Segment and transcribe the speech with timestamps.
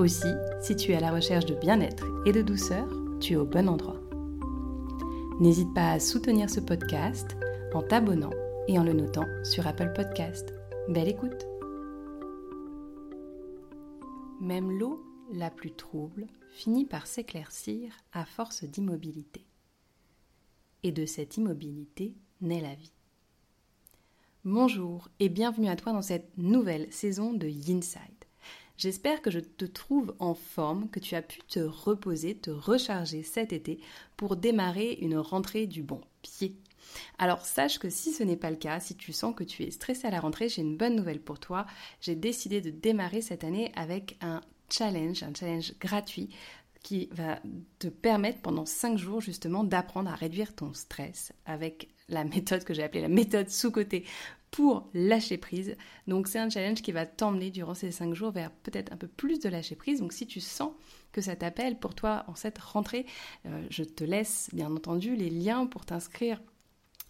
[0.00, 0.32] Aussi,
[0.62, 2.88] si tu es à la recherche de bien-être et de douceur,
[3.20, 4.00] tu es au bon endroit.
[5.40, 7.36] N'hésite pas à soutenir ce podcast
[7.74, 8.30] en t'abonnant
[8.66, 10.54] et en le notant sur Apple Podcast.
[10.88, 11.46] Belle écoute
[14.40, 19.44] Même l'eau la plus trouble finit par s'éclaircir à force d'immobilité.
[20.82, 22.94] Et de cette immobilité naît la vie.
[24.46, 28.09] Bonjour et bienvenue à toi dans cette nouvelle saison de Yinside.
[28.80, 33.22] J'espère que je te trouve en forme, que tu as pu te reposer, te recharger
[33.22, 33.78] cet été
[34.16, 36.56] pour démarrer une rentrée du bon pied.
[37.18, 39.70] Alors sache que si ce n'est pas le cas, si tu sens que tu es
[39.70, 41.66] stressé à la rentrée, j'ai une bonne nouvelle pour toi.
[42.00, 46.30] J'ai décidé de démarrer cette année avec un challenge, un challenge gratuit
[46.82, 47.38] qui va
[47.80, 52.72] te permettre pendant 5 jours justement d'apprendre à réduire ton stress avec la méthode que
[52.72, 54.06] j'ai appelée la méthode sous-côté
[54.50, 55.76] pour lâcher prise.
[56.06, 59.08] Donc c'est un challenge qui va t'emmener durant ces 5 jours vers peut-être un peu
[59.08, 60.00] plus de lâcher prise.
[60.00, 60.72] Donc si tu sens
[61.12, 63.06] que ça t'appelle pour toi en cette rentrée,
[63.46, 66.40] euh, je te laisse bien entendu les liens pour t'inscrire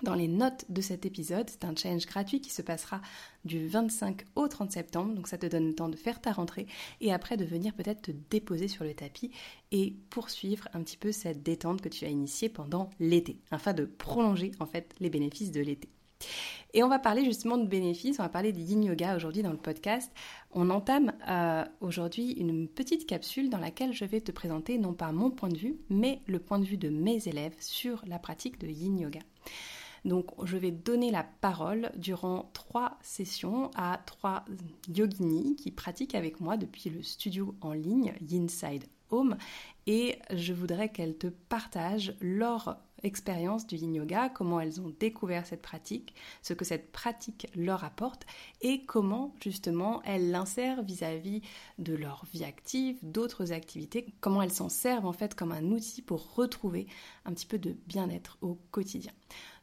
[0.02, 1.48] dans les notes de cet épisode.
[1.50, 3.00] C'est un challenge gratuit qui se passera
[3.44, 6.66] du 25 au 30 septembre, donc ça te donne le temps de faire ta rentrée
[7.00, 9.30] et après de venir peut-être te déposer sur le tapis
[9.72, 13.84] et poursuivre un petit peu cette détente que tu as initiée pendant l'été, afin de
[13.84, 15.88] prolonger en fait les bénéfices de l'été.
[16.72, 19.50] Et on va parler justement de bénéfices, on va parler de yin yoga aujourd'hui dans
[19.50, 20.12] le podcast.
[20.52, 25.10] On entame euh, aujourd'hui une petite capsule dans laquelle je vais te présenter non pas
[25.10, 28.58] mon point de vue, mais le point de vue de mes élèves sur la pratique
[28.58, 29.20] de yin yoga.
[30.04, 34.44] Donc je vais donner la parole durant trois sessions à trois
[34.88, 39.36] yoginis qui pratiquent avec moi depuis le studio en ligne Yinside Home
[39.86, 45.46] et je voudrais qu'elles te partagent leur expérience du yin yoga, comment elles ont découvert
[45.46, 48.26] cette pratique, ce que cette pratique leur apporte
[48.60, 51.42] et comment justement elles l'insèrent vis-à-vis
[51.78, 56.02] de leur vie active, d'autres activités, comment elles s'en servent en fait comme un outil
[56.02, 56.86] pour retrouver
[57.24, 59.12] un petit peu de bien-être au quotidien.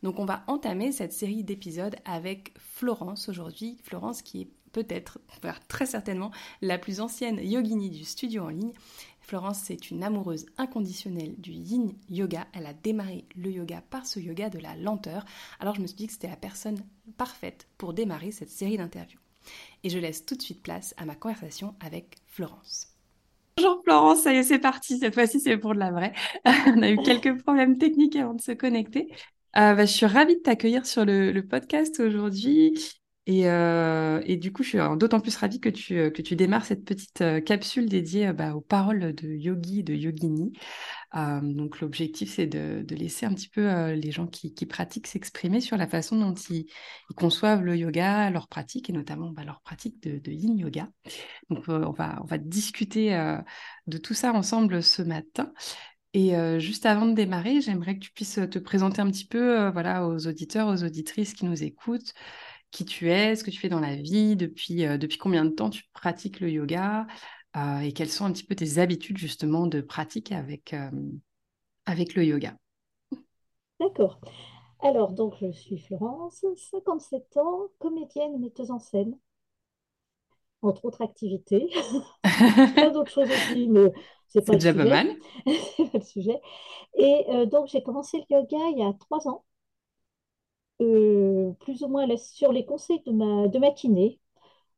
[0.04, 5.20] Donc on va entamer cette série d'épisodes avec Florence aujourd'hui, Florence qui est peut-être,
[5.68, 6.32] très certainement,
[6.62, 8.74] la plus ancienne yogini du studio en ligne
[9.28, 12.48] Florence, c'est une amoureuse inconditionnelle du yin yoga.
[12.54, 15.26] Elle a démarré le yoga par ce yoga de la lenteur.
[15.60, 16.80] Alors je me suis dit que c'était la personne
[17.18, 19.20] parfaite pour démarrer cette série d'interviews.
[19.84, 22.96] Et je laisse tout de suite place à ma conversation avec Florence.
[23.58, 24.98] Bonjour Florence, ça y est, c'est parti.
[24.98, 26.14] Cette fois-ci, c'est pour de la vraie.
[26.46, 29.10] On a eu quelques problèmes techniques avant de se connecter.
[29.58, 32.80] Euh, bah, je suis ravie de t'accueillir sur le podcast aujourd'hui.
[33.30, 36.66] Euh, et, du coup, je suis d'autant plus ravie que tu, euh, que tu démarres
[36.66, 40.54] cette petite euh, capsule dédiée bah, aux paroles de yogi, de yogini.
[41.14, 45.88] donc, l'objectif, c'est de, laisser un petit peu les gens qui, pratiquent s'exprimer sur la
[45.88, 46.68] façon dont ils,
[47.16, 50.90] conçoivent le yoga, leur pratique, et notamment bah, leur pratique de, yin yoga.
[51.50, 53.12] Donc, on, va, on va discuter
[53.88, 55.52] de tout ça ensemble ce matin.
[56.14, 60.08] Et juste avant de démarrer, j'aimerais que tu puisses te présenter un petit peu voilà,
[60.08, 62.14] aux auditeurs, aux auditrices qui nous écoutent
[62.72, 65.52] qui tu es, ce que tu fais dans la vie, depuis, euh, depuis combien de
[65.52, 67.08] temps tu pratiques le yoga
[67.56, 70.92] euh, et quelles sont un petit peu tes habitudes justement de pratique avec, euh,
[71.86, 72.56] avec le yoga?
[73.80, 74.20] D'accord.
[74.80, 79.18] Alors, donc, je suis Florence, 57 ans, comédienne et metteuse en scène,
[80.62, 81.70] entre autres activités.
[82.24, 83.92] Plein d'autres choses aussi, mais
[84.28, 85.16] c'est pas déjà pas mal.
[85.46, 86.40] c'est pas le sujet.
[86.96, 89.46] Et donc, j'ai commencé le yoga il y a trois ans.
[90.80, 94.20] Euh, plus ou moins sur les conseils de ma, de ma kiné,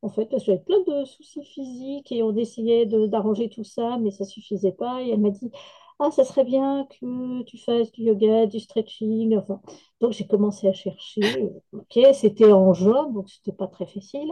[0.02, 3.98] en fait, parce que j'avais plein de soucis physiques et on essayait d'arranger tout ça,
[3.98, 5.02] mais ça suffisait pas.
[5.02, 5.50] Et elle m'a dit,
[5.98, 9.36] ah, ça serait bien que tu fasses du yoga, du stretching.
[9.36, 9.60] Enfin,
[10.00, 11.50] donc j'ai commencé à chercher.
[11.72, 14.30] Ok, c'était en juin, donc c'était pas très facile.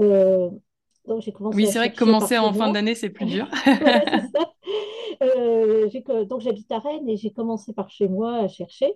[0.00, 0.48] Euh,
[1.06, 1.56] donc j'ai commencé.
[1.56, 3.46] Oui, c'est vrai que commencer en fin d'année, c'est plus dur.
[5.20, 5.88] Euh,
[6.26, 8.94] donc j'habite à Rennes et j'ai commencé par chez moi à chercher.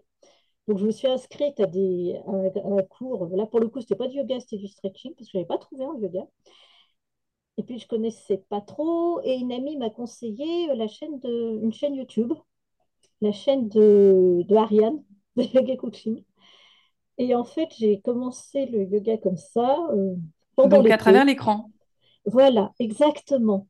[0.68, 3.26] Donc, je me suis inscrite à, des, un, cours.
[3.36, 5.38] Là, pour le coup, ce n'était pas du yoga, c'était du stretching, parce que je
[5.38, 6.26] n'avais pas trouvé en yoga.
[7.58, 9.20] Et puis, je ne connaissais pas trop.
[9.24, 12.32] Et une amie m'a conseillé euh, la chaîne de, une chaîne YouTube,
[13.20, 15.02] la chaîne de, de Ariane,
[15.36, 16.22] de Yoga Coaching.
[17.18, 19.78] Et en fait, j'ai commencé le yoga comme ça.
[19.92, 20.14] Euh,
[20.56, 21.70] Donc, à travers l'écran
[22.24, 23.66] Voilà, exactement.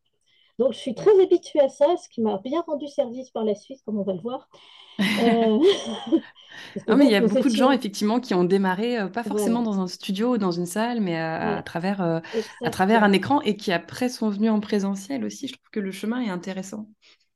[0.59, 3.55] Donc, je suis très habituée à ça, ce qui m'a bien rendu service par la
[3.55, 4.49] suite, comme on va le voir.
[5.01, 5.59] Euh,
[6.87, 9.63] non, mais il y a beaucoup de gens, effectivement, qui ont démarré, euh, pas forcément
[9.63, 12.21] dans un studio ou dans une salle, mais à, travers, euh,
[12.63, 15.49] à travers un écran et qui après sont venus en présentiel aussi.
[15.49, 16.87] Je trouve que le chemin est intéressant.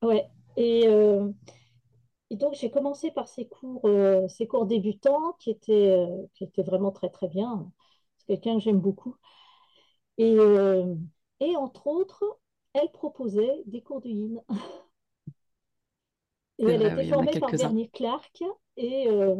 [0.02, 0.26] Ouais.
[0.58, 0.84] Et,
[2.30, 3.88] et donc, j'ai commencé par ces cours,
[4.28, 7.72] ces cours débutants qui étaient, qui étaient vraiment très, très bien.
[8.19, 9.16] C'est quelqu'un que j'aime beaucoup.
[10.19, 10.36] Et,
[11.40, 12.22] et entre autres,
[12.76, 14.43] elle proposait des cours de yin.
[16.58, 18.43] Et elle a été formée par Bernie Clark.
[18.76, 19.37] Et euh,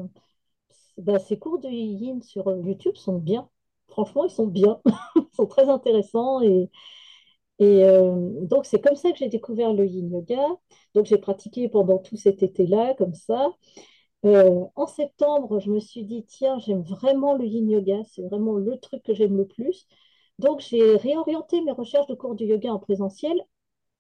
[0.99, 3.49] bah, ces cours de yin sur euh, YouTube sont bien.
[3.89, 4.81] Franchement, ils sont bien.
[5.17, 6.43] ils sont très intéressants.
[6.43, 6.71] Et,
[7.59, 10.47] et euh, donc, c'est comme ça que j'ai découvert le yin yoga.
[10.95, 13.51] Donc, j'ai pratiqué pendant tout cet été-là, comme ça.
[14.25, 18.03] en septembre, je me suis dit, tiens, j'aime vraiment le yin yoga.
[18.05, 19.87] C'est vraiment le truc que j'aime le plus.
[20.39, 23.41] Donc, j'ai réorienté mes recherches de cours de yoga en présentiel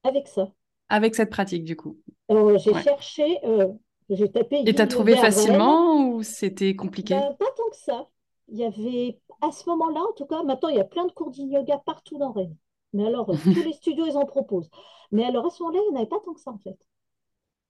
[0.05, 0.49] avec ça.
[0.88, 1.99] Avec cette pratique, du coup.
[2.29, 3.69] j'ai cherché, euh,
[4.09, 4.62] j'ai tapé.
[4.67, 7.15] Et tu as trouvé facilement ou c'était compliqué?
[7.15, 8.09] Ben, Pas tant que ça.
[8.49, 11.12] Il y avait, à ce moment-là, en tout cas, maintenant, il y a plein de
[11.12, 12.56] cours de yoga partout dans Rennes.
[12.93, 14.71] Mais alors, tous les studios, ils en proposent.
[15.11, 16.79] Mais alors, à ce moment-là, il n'y en avait pas tant que ça, en fait.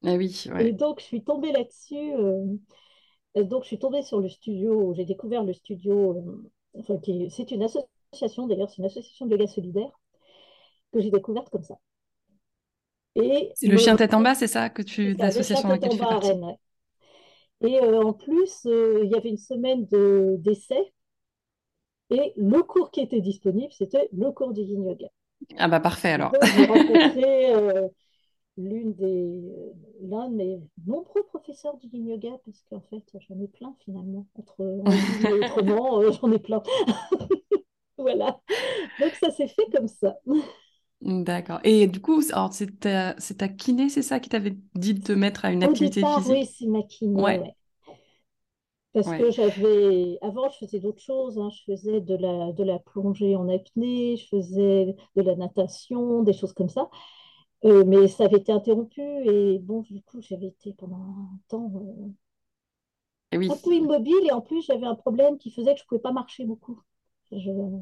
[0.05, 2.12] Ah oui, Et donc, je suis tombée là-dessus.
[2.15, 2.45] Euh,
[3.37, 6.99] donc, je suis tombée sur le studio, j'ai découvert le studio, euh, enfin,
[7.31, 7.89] c'est une association
[8.49, 9.91] d'ailleurs, c'est une association de yoga solidaire
[10.93, 11.77] que j'ai découverte comme ça.
[13.15, 16.05] Et c'est le, chien tête en bas, c'est ça que tu l'association laquelle tu fais
[16.05, 16.33] partie?
[17.63, 20.93] Et euh, en plus, euh, il y avait une semaine d'essai
[22.11, 25.09] et le cours qui était disponible, c'était le cours du yin yoga.
[25.59, 26.33] Ah bah parfait alors.
[26.43, 27.89] J'ai rencontré euh,
[28.57, 29.43] l'une des
[30.03, 34.27] l'un de mes nombreux professeurs du yin yoga parce qu'en fait j'en ai plein finalement
[34.37, 34.83] entre
[35.43, 36.62] autrement j'en ai plein
[38.06, 38.41] voilà.
[39.00, 40.17] Donc ça s'est fait comme ça.
[41.00, 41.61] D'accord.
[41.64, 45.44] Et du coup, c'est ta, ta, kiné, c'est ça qui t'avait dit de te mettre
[45.44, 46.32] à une activité physique?
[46.32, 47.23] Oui, c'est ma kiné.
[47.23, 47.55] Ouais.
[48.93, 50.19] Parce que j'avais.
[50.23, 51.38] Avant, je faisais d'autres choses.
[51.38, 51.50] Hein.
[51.50, 56.32] Je faisais de la, de la plongée en apnée, je faisais de la natation, des
[56.32, 56.88] choses comme ça.
[57.64, 61.73] Euh, mais ça avait été interrompu et bon, du coup, j'avais été pendant un temps
[63.32, 65.88] euh, un peu immobile et en plus, j'avais un problème qui faisait que je ne
[65.88, 66.81] pouvais pas marcher beaucoup.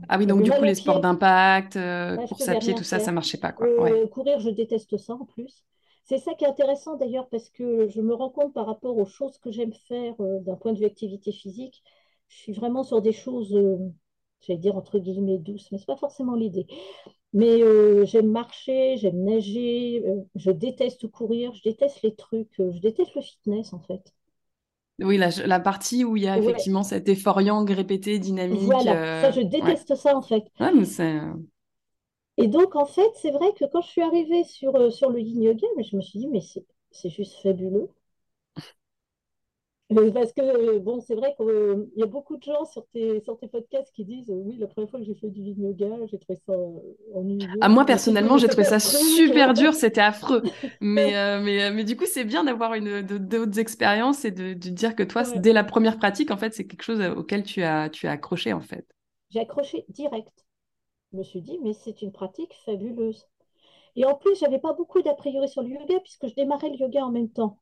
[0.09, 3.13] Ah oui, donc du coup, les sports d'impact, euh, course à pied, tout ça, ça
[3.13, 3.53] marchait pas.
[3.53, 3.67] Quoi.
[3.67, 5.65] Euh, courir, je déteste ça en plus.
[6.05, 9.07] C'est ça qui est intéressant d'ailleurs parce que je me rends compte par rapport aux
[9.07, 11.83] choses que j'aime faire euh, d'un point de vue activité physique,
[12.29, 13.57] je suis vraiment sur des choses,
[14.41, 16.67] j'allais dire entre guillemets douces, mais ce n'est pas forcément l'idée.
[17.33, 17.61] Mais
[18.07, 20.05] j'aime marcher, j'aime nager,
[20.35, 24.13] je déteste courir, je déteste les trucs, je déteste le fitness en fait.
[25.01, 28.61] Oui, la, partie où il y a effectivement cet effort yang répété, dynamique.
[28.63, 30.45] Voilà, ça, je euh, déteste ça en fait.
[30.61, 31.33] Euh,
[32.37, 35.21] Et donc, en fait, c'est vrai que quand je suis arrivée sur, euh, sur le
[35.21, 36.41] yin yoga, je me suis dit, mais
[36.93, 37.89] c'est juste fabuleux.
[39.91, 43.49] Parce que, bon, c'est vrai qu'il y a beaucoup de gens sur tes, sur tes
[43.49, 46.55] podcasts qui disent Oui, la première fois que j'ai fait du yoga, j'ai trouvé ça
[47.15, 47.47] ennuyeux.
[47.61, 50.43] Ah, moi, personnellement, j'ai trouvé ça super dur, c'était affreux.
[50.81, 54.69] Mais, euh, mais, euh, mais du coup, c'est bien d'avoir d'autres expériences et de, de,
[54.71, 57.91] dire que toi, dès la première pratique, en fait, c'est quelque chose auquel tu as,
[57.91, 58.87] tu as accroché, en fait.
[59.31, 60.47] J'ai accroché direct.
[61.13, 63.27] Je me suis dit Mais c'est une pratique fabuleuse.
[63.97, 66.77] Et en plus, j'avais pas beaucoup d'a priori sur le yoga puisque je démarrais le
[66.77, 67.59] yoga en même temps.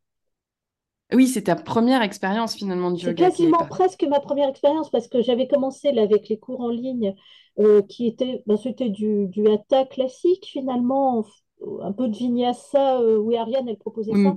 [1.14, 3.24] Oui, c'est ta première expérience finalement du yoga.
[3.24, 6.68] C'est quasiment presque ma première expérience parce que j'avais commencé là, avec les cours en
[6.68, 7.14] ligne
[7.58, 11.24] euh, qui étaient, ben, c'était du, du hatha classique finalement,
[11.82, 14.36] un peu de vinyasa euh, où Ariane elle proposait ça.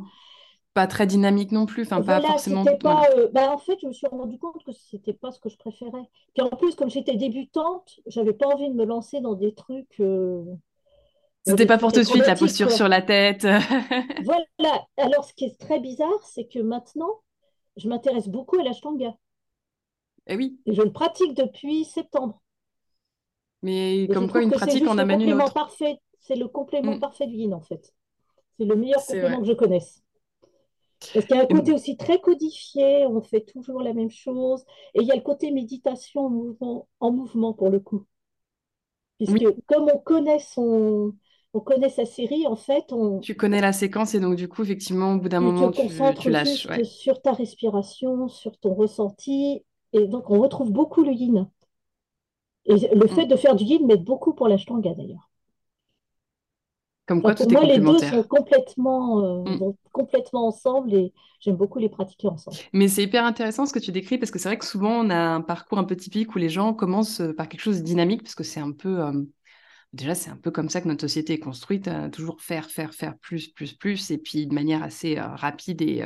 [0.74, 2.66] Pas très dynamique non plus, enfin pas forcément.
[2.82, 5.48] Pas, euh, ben, en fait, je me suis rendu compte que c'était pas ce que
[5.48, 6.10] je préférais.
[6.34, 10.02] Puis en plus, comme j'étais débutante, j'avais pas envie de me lancer dans des trucs.
[11.46, 13.44] C'était pas pour tout de suite la posture sur la tête.
[14.24, 14.86] voilà.
[14.98, 17.22] Alors, ce qui est très bizarre, c'est que maintenant,
[17.78, 19.16] je m'intéresse beaucoup à l'ashtanga.
[20.28, 20.60] Eh oui.
[20.66, 22.42] Et je le pratique depuis septembre.
[23.62, 25.54] Mais comme quoi, une pratique en amène une autre.
[25.54, 27.00] Parfait, c'est le complément mm.
[27.00, 27.94] parfait du yin, en fait.
[28.58, 30.04] C'est le meilleur complément que je connaisse.
[31.14, 34.64] Parce qu'il y a un côté aussi très codifié, on fait toujours la même chose.
[34.94, 38.06] Et il y a le côté méditation en mouvement, en mouvement pour le coup.
[39.18, 41.14] Puisque comme on connaît son,
[41.56, 43.20] on connaît sa série, en fait, on...
[43.20, 45.88] Tu connais la séquence et donc du coup, effectivement, au bout d'un moment, tu,
[46.20, 46.68] tu lâches.
[46.84, 49.64] sur ta respiration, sur ton ressenti.
[49.94, 51.50] Et donc, on retrouve beaucoup le yin.
[52.66, 53.30] Et le fait mm.
[53.30, 55.30] de faire du yin m'aide beaucoup pour l'ashtanga, d'ailleurs.
[57.06, 59.74] Comme quoi, tout moi, les deux sont complètement, euh, mm.
[59.94, 62.58] complètement ensemble et j'aime beaucoup les pratiquer ensemble.
[62.74, 65.10] Mais c'est hyper intéressant ce que tu décris parce que c'est vrai que souvent, on
[65.10, 68.24] a un parcours un peu typique où les gens commencent par quelque chose de dynamique
[68.24, 69.00] parce que c'est un peu...
[69.00, 69.14] Euh,
[69.96, 73.18] déjà, c'est un peu comme ça que notre société est construite, toujours faire, faire, faire
[73.18, 76.04] plus, plus, plus, et puis de manière assez rapide et,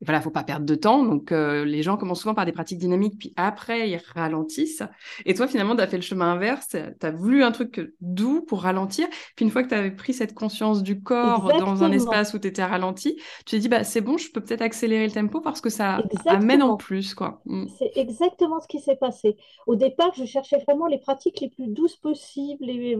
[0.00, 1.04] il voilà, faut pas perdre de temps.
[1.04, 4.82] Donc, euh, les gens commencent souvent par des pratiques dynamiques, puis après, ils ralentissent.
[5.26, 6.68] Et toi, finalement, tu as fait le chemin inverse.
[6.68, 9.08] Tu as voulu un truc doux pour ralentir.
[9.36, 12.38] Puis, une fois que tu avais pris cette conscience du corps dans un espace où
[12.38, 15.42] tu étais ralenti, tu t'es dit, bah, c'est bon, je peux peut-être accélérer le tempo
[15.42, 17.14] parce que ça amène en plus.
[17.14, 17.42] quoi.
[17.44, 17.66] Mm.
[17.78, 19.36] C'est exactement ce qui s'est passé.
[19.66, 22.70] Au départ, je cherchais vraiment les pratiques les plus douces possibles.
[22.70, 22.96] Et,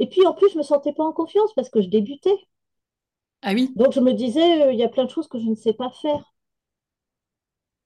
[0.00, 2.36] et puis, en plus, je me sentais pas en confiance parce que je débutais.
[3.42, 3.72] Ah oui.
[3.76, 5.72] Donc, je me disais, euh, il y a plein de choses que je ne sais
[5.72, 6.31] pas faire.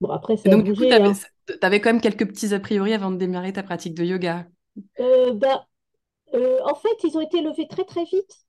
[0.00, 1.78] Bon, après, ça donc, du coup, tu avais, hein.
[1.80, 4.46] quand même quelques petits a priori avant de démarrer ta pratique de yoga.
[5.00, 5.66] Euh, bah,
[6.34, 8.46] euh, en fait, ils ont été levés très, très vite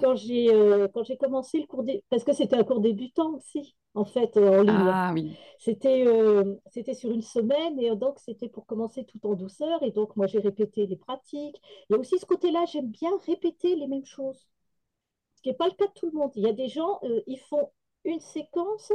[0.00, 3.76] quand j'ai euh, quand j'ai commencé le cours parce que c'était un cours débutant aussi
[3.94, 4.74] en fait en ligne.
[4.74, 5.36] Ah oui.
[5.60, 6.04] C'était
[6.72, 10.26] c'était sur une semaine et donc c'était pour commencer tout en douceur et donc moi
[10.26, 11.60] j'ai répété les pratiques.
[11.88, 14.48] Il y a aussi ce côté-là, j'aime bien répéter les mêmes choses.
[15.36, 16.32] Ce qui n'est pas le cas de tout le monde.
[16.34, 17.70] Il y a des gens, ils font
[18.04, 18.90] une séquence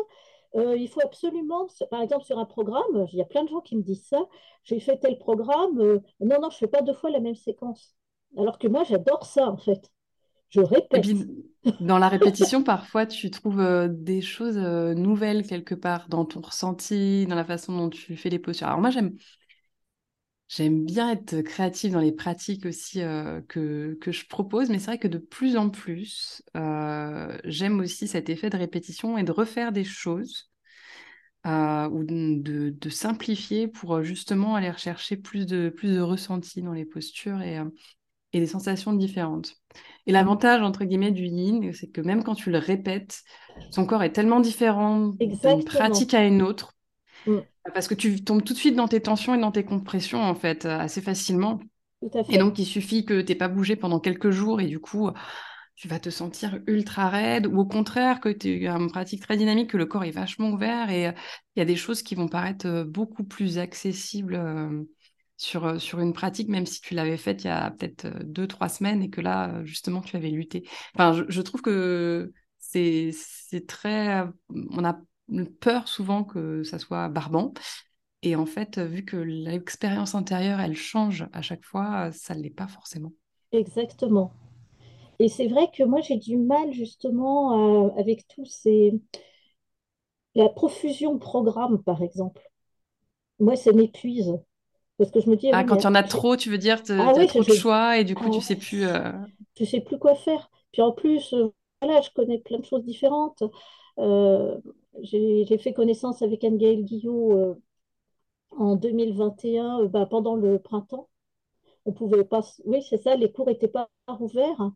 [0.56, 3.62] euh, il faut absolument, par exemple sur un programme, il y a plein de gens
[3.62, 4.26] qui me disent ça,
[4.64, 7.36] j'ai fait tel programme, euh, non, non, je ne fais pas deux fois la même
[7.36, 7.96] séquence.
[8.38, 9.92] Alors que moi, j'adore ça, en fait.
[10.50, 11.06] Je répète.
[11.80, 17.26] dans la répétition, parfois, tu trouves euh, des choses nouvelles quelque part dans ton ressenti,
[17.28, 18.68] dans la façon dont tu fais les postures.
[18.68, 19.16] Alors moi, j'aime
[20.54, 23.00] J'aime bien être créative dans les pratiques aussi
[23.48, 28.30] que, que je propose, mais c'est vrai que de plus en plus, j'aime aussi cet
[28.30, 30.52] effet de répétition et de refaire des choses
[31.46, 36.86] ou de, de, simplifier pour justement aller rechercher plus de, plus de ressenti dans les
[36.86, 37.62] postures et,
[38.34, 39.56] et des sensations différentes.
[40.06, 43.22] Et l'avantage, entre guillemets, du yin, c'est que même quand tu le répètes,
[43.72, 46.74] son corps est tellement différent d'une pratique à une autre.
[47.26, 47.38] Mmh.
[47.74, 50.36] Parce que tu tombes tout de suite dans tes tensions et dans tes compressions, en
[50.36, 51.60] fait, euh, assez facilement.
[52.30, 55.12] Et donc, il suffit que tu n'aies pas bougé pendant quelques jours et du coup,
[55.76, 59.38] tu vas te sentir ultra raide ou au contraire que tu as une pratique très
[59.38, 61.12] dynamique, que le corps est vachement ouvert et euh,
[61.56, 64.42] il y a des choses qui vont paraître euh, beaucoup plus accessibles
[65.38, 68.70] sur, sur une pratique, même si tu l'avais faite il y a peut-être deux, trois
[68.70, 70.68] semaines et que là, justement, tu avais lutté.
[70.96, 73.14] Enfin, je, je trouve que c'est
[73.68, 74.24] très...
[74.50, 75.00] On a
[75.60, 77.54] peur souvent que ça soit barbant.
[78.24, 82.50] Et en fait, vu que l'expérience intérieure, elle change à chaque fois, ça ne l'est
[82.50, 83.12] pas forcément.
[83.52, 84.32] Exactement.
[85.20, 89.00] Et c'est vrai que moi, j'ai du mal justement euh, avec tous ces...
[90.34, 92.42] La profusion de programmes, par exemple.
[93.40, 94.34] Moi, ça m'épuise.
[94.98, 95.50] Parce que je me dis...
[95.52, 97.54] Ah, quand il y en a trop, tu veux dire, tu ah as trop de
[97.54, 98.86] choix et du coup, tu tu sais plus...
[98.86, 99.12] Euh...
[99.56, 100.50] Tu sais plus quoi faire.
[100.72, 103.44] Puis en plus, euh, voilà, je connais plein de choses différentes.
[104.00, 104.58] Euh,
[105.02, 107.56] j'ai fait connaissance avec Anne-Gaëlle Guillot euh,
[108.52, 111.10] en 2021, euh, bah, pendant le printemps.
[111.86, 112.42] On pouvait pas.
[112.66, 114.72] Oui, c'est ça, les cours n'étaient pas ouverts.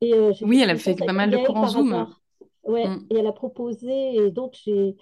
[0.00, 2.06] Et, oui, elle a fait pas mal de cours en Zoom.
[2.64, 3.06] Ouais, mm.
[3.10, 4.96] et elle a proposé, et donc j'ai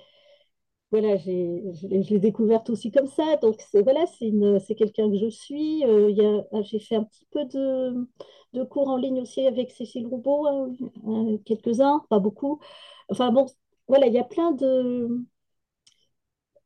[0.93, 3.37] voilà, j'ai, je l'ai découverte aussi comme ça.
[3.43, 5.85] Donc, c'est, voilà, c'est, une, c'est quelqu'un que je suis.
[5.85, 8.07] Euh, a, j'ai fait un petit peu de,
[8.53, 12.61] de, cours en ligne aussi avec Cécile Roubaud, hein, quelques-uns, pas beaucoup.
[13.09, 13.47] Enfin bon,
[13.89, 15.09] voilà, il y a plein de...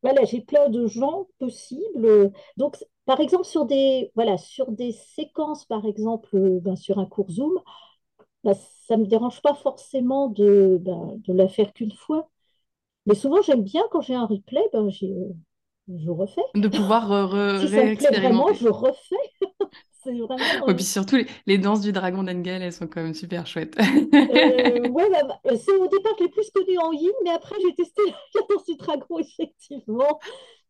[0.02, 2.32] Voilà, j'ai plein de gens possibles.
[2.56, 7.30] Donc, par exemple, sur des, voilà, sur des séquences, par exemple, ben, sur un cours
[7.30, 7.58] Zoom,
[8.44, 8.54] ben,
[8.86, 12.30] ça ne me dérange pas forcément de, ben, de la faire qu'une fois.
[13.06, 15.06] Mais souvent, j'aime bien quand j'ai un replay, ben, je
[16.10, 16.42] refais.
[16.54, 19.16] De pouvoir re, si ça me plaît vraiment, je refais.
[20.02, 20.68] c'est vraiment.
[20.68, 21.16] Et puis surtout,
[21.46, 23.76] les, danses du dragon d'Engel, elles sont quand même super chouettes.
[23.78, 27.56] euh, ouais, bah, bah, c'est au départ, je l'ai plus connu en yin, mais après,
[27.62, 28.02] j'ai testé
[28.34, 30.18] la danse du dragon, effectivement.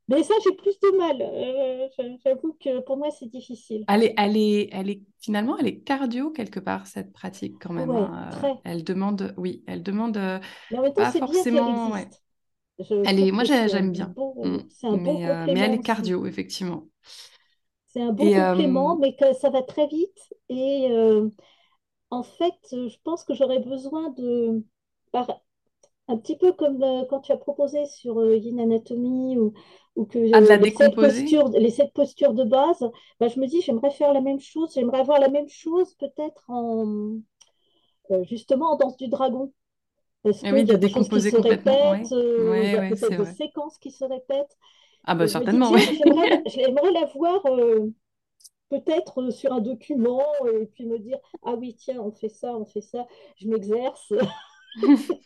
[0.09, 1.19] Mais ça, j'ai plus de mal.
[1.23, 3.85] Euh, j'avoue que pour moi, c'est difficile.
[3.87, 7.73] Elle est, elle, est, elle est, finalement, elle est cardio quelque part, cette pratique, quand
[7.73, 7.91] même.
[7.91, 8.31] Hein.
[8.65, 10.19] Elle demande, oui, elle demande
[10.73, 11.91] mais en même temps, pas forcément.
[11.91, 12.09] Bien
[13.05, 14.15] elle est, moi, j'aime bien.
[14.17, 14.59] Mm.
[14.85, 16.85] un bon euh, mais elle est cardio, effectivement.
[17.93, 20.33] C'est un bon complément, euh, mais que ça va très vite.
[20.49, 20.89] Et
[22.11, 24.65] en fait, je pense que j'aurais besoin de,
[26.09, 26.79] un petit peu comme
[27.09, 29.53] quand tu as proposé sur Yin Anatomy ou,
[29.97, 32.85] ou que ah, les, sept postures, les sept postures de base,
[33.19, 36.45] bah, je me dis j'aimerais faire la même chose, j'aimerais avoir la même chose peut-être
[36.49, 37.19] en
[38.23, 39.53] justement en danse du dragon.
[40.23, 43.33] Parce ah qu'il y a des choses qui se répètent, il y a peut-être des
[43.33, 44.57] séquences qui se répètent.
[45.05, 45.73] Ah bah certainement,
[46.47, 47.43] J'aimerais la voir
[48.69, 52.65] peut-être sur un document et puis me dire ah oui tiens on fait ça on
[52.65, 53.05] fait ça
[53.37, 54.13] je m'exerce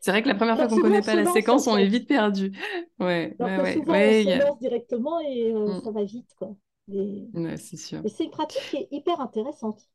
[0.00, 2.08] c'est vrai que la première fois qu'on ne connaît pas la séquence on est vite
[2.08, 2.50] perdu
[2.98, 5.82] ouais, ouais, ouais, souvent, on se lance directement et mm.
[5.84, 6.56] ça va vite quoi
[6.92, 8.00] Et, Ouais, c'est sûr.
[8.04, 9.88] et c'est une pratique qui est hyper intéressante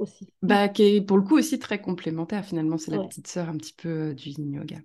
[0.00, 0.32] aussi.
[0.42, 2.78] Bah, qui est pour le coup aussi très complémentaire finalement.
[2.78, 4.78] C'est la petite sœur un petit peu euh, du yin yoga.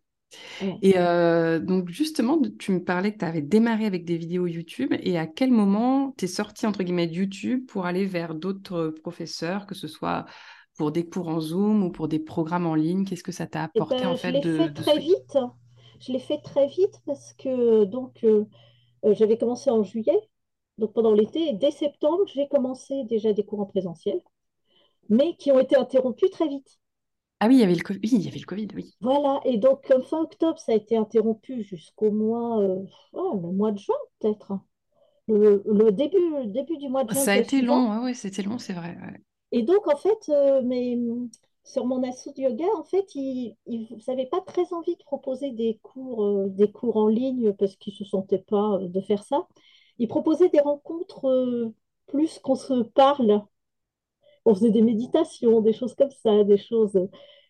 [0.62, 0.78] Ouais.
[0.82, 4.94] Et euh, donc justement, tu me parlais que tu avais démarré avec des vidéos YouTube
[5.00, 8.94] et à quel moment tu es sorti entre guillemets de YouTube pour aller vers d'autres
[9.02, 10.26] professeurs, que ce soit
[10.78, 13.06] pour des cours en Zoom ou pour des programmes en ligne?
[13.06, 15.00] Qu'est-ce que ça t'a Et apporté en ben, je fait l'ai de, fait de très
[15.00, 15.38] vite.
[16.00, 18.46] Je l'ai fait très vite parce que donc euh,
[19.06, 20.20] euh, j'avais commencé en juillet,
[20.78, 24.20] donc pendant l'été, et dès septembre, j'ai commencé déjà des cours en présentiel,
[25.10, 26.80] mais qui ont été interrompus très vite.
[27.46, 28.00] Ah oui, il y avait le Covid.
[28.02, 28.96] Oui, il y avait le Covid, oui.
[29.02, 32.84] Voilà, et donc comme fin octobre, ça a été interrompu jusqu'au mois, euh,
[33.14, 34.52] oh, le mois de juin peut-être.
[34.52, 34.64] hein.
[35.28, 38.42] Le, le début, le début du mois de juin Ça a été long, ouais, c'était
[38.42, 38.98] long, c'est vrai.
[39.00, 39.22] ouais.
[39.52, 40.98] Et donc, en fait, euh, mais,
[41.64, 43.56] sur mon assaut de yoga, en fait, ils
[44.08, 47.94] n'avaient pas très envie de proposer des cours, euh, des cours en ligne parce qu'ils
[47.94, 49.48] ne se sentaient pas de faire ça.
[50.00, 51.72] Ils proposaient des rencontres
[52.08, 53.44] plus qu'on se parle.
[54.46, 56.98] On faisait des méditations, des choses comme ça, des choses.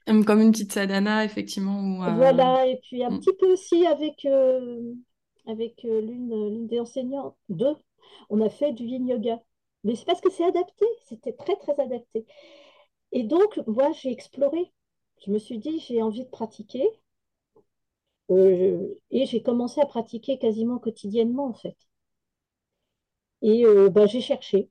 [0.08, 1.80] Hum, Comme une petite sadhana, effectivement.
[1.80, 3.20] Où, euh, Voilà, et puis un hum.
[3.20, 4.94] petit peu aussi avec, euh,
[5.48, 7.76] avec euh, l'une l'une des enseignantes, deux,
[8.30, 9.42] on a fait du yin yoga.
[9.84, 12.26] Mais c'est parce que c'est adapté, c'était très très adapté.
[13.12, 14.72] Et donc, moi, j'ai exploré.
[15.26, 16.88] Je me suis dit, j'ai envie de pratiquer.
[18.30, 21.76] Euh, et j'ai commencé à pratiquer quasiment quotidiennement, en fait.
[23.42, 24.70] Et euh, ben, j'ai cherché.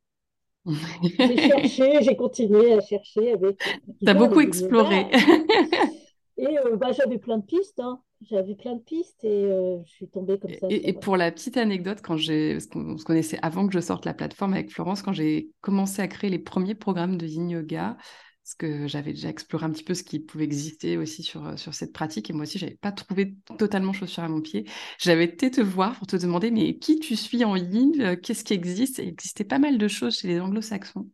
[1.19, 3.59] J'ai cherché, j'ai continué à chercher avec
[4.05, 5.07] T'as effectivement le beaucoup exploré.
[6.37, 7.81] Et euh, ben, j'avais plein de pistes.
[7.81, 8.01] hein.
[8.23, 11.01] J'avais plein de pistes et euh, je suis tombée comme ça Et, et sur...
[11.01, 14.15] pour la petite anecdote, quand j'ai, parce qu'on se connaissait avant que je sorte la
[14.15, 17.97] plateforme avec Florence, quand j'ai commencé à créer les premiers programmes de Yin Yoga,
[18.45, 21.57] parce que j'avais déjà exploré un petit peu ce qui pouvait exister aussi sur, euh,
[21.57, 24.67] sur cette pratique, et moi aussi, j'avais pas trouvé totalement chaussure à mon pied.
[25.01, 28.45] J'avais été te voir pour te demander, mais qui tu suis en Yin, euh, qu'est-ce
[28.45, 28.99] qui existe?
[28.99, 31.11] Il existait pas mal de choses chez les anglo-saxons,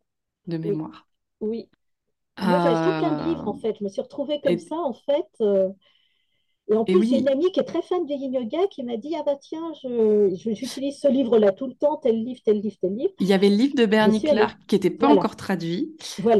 [0.47, 1.07] de Oui, mémoire.
[1.41, 1.69] oui.
[2.43, 3.75] Moi, j'avais acheté plein de livres, Euh, en fait.
[3.79, 5.27] Je me suis retrouvée comme et, ça, en fait.
[5.41, 5.69] euh,
[6.71, 8.83] Et en plus, j'ai une oui, amie qui est très fan de yin yoga qui
[8.83, 12.41] m'a dit, ah bah tiens, je, je- j'utilise ce livre-là tout le temps, tel livre,
[12.45, 13.13] tel livre, tel livre.
[13.19, 14.49] Il y avait le livre de Bernie allée.
[14.49, 15.95] Clark qui n'était pas Voilà, encore traduit,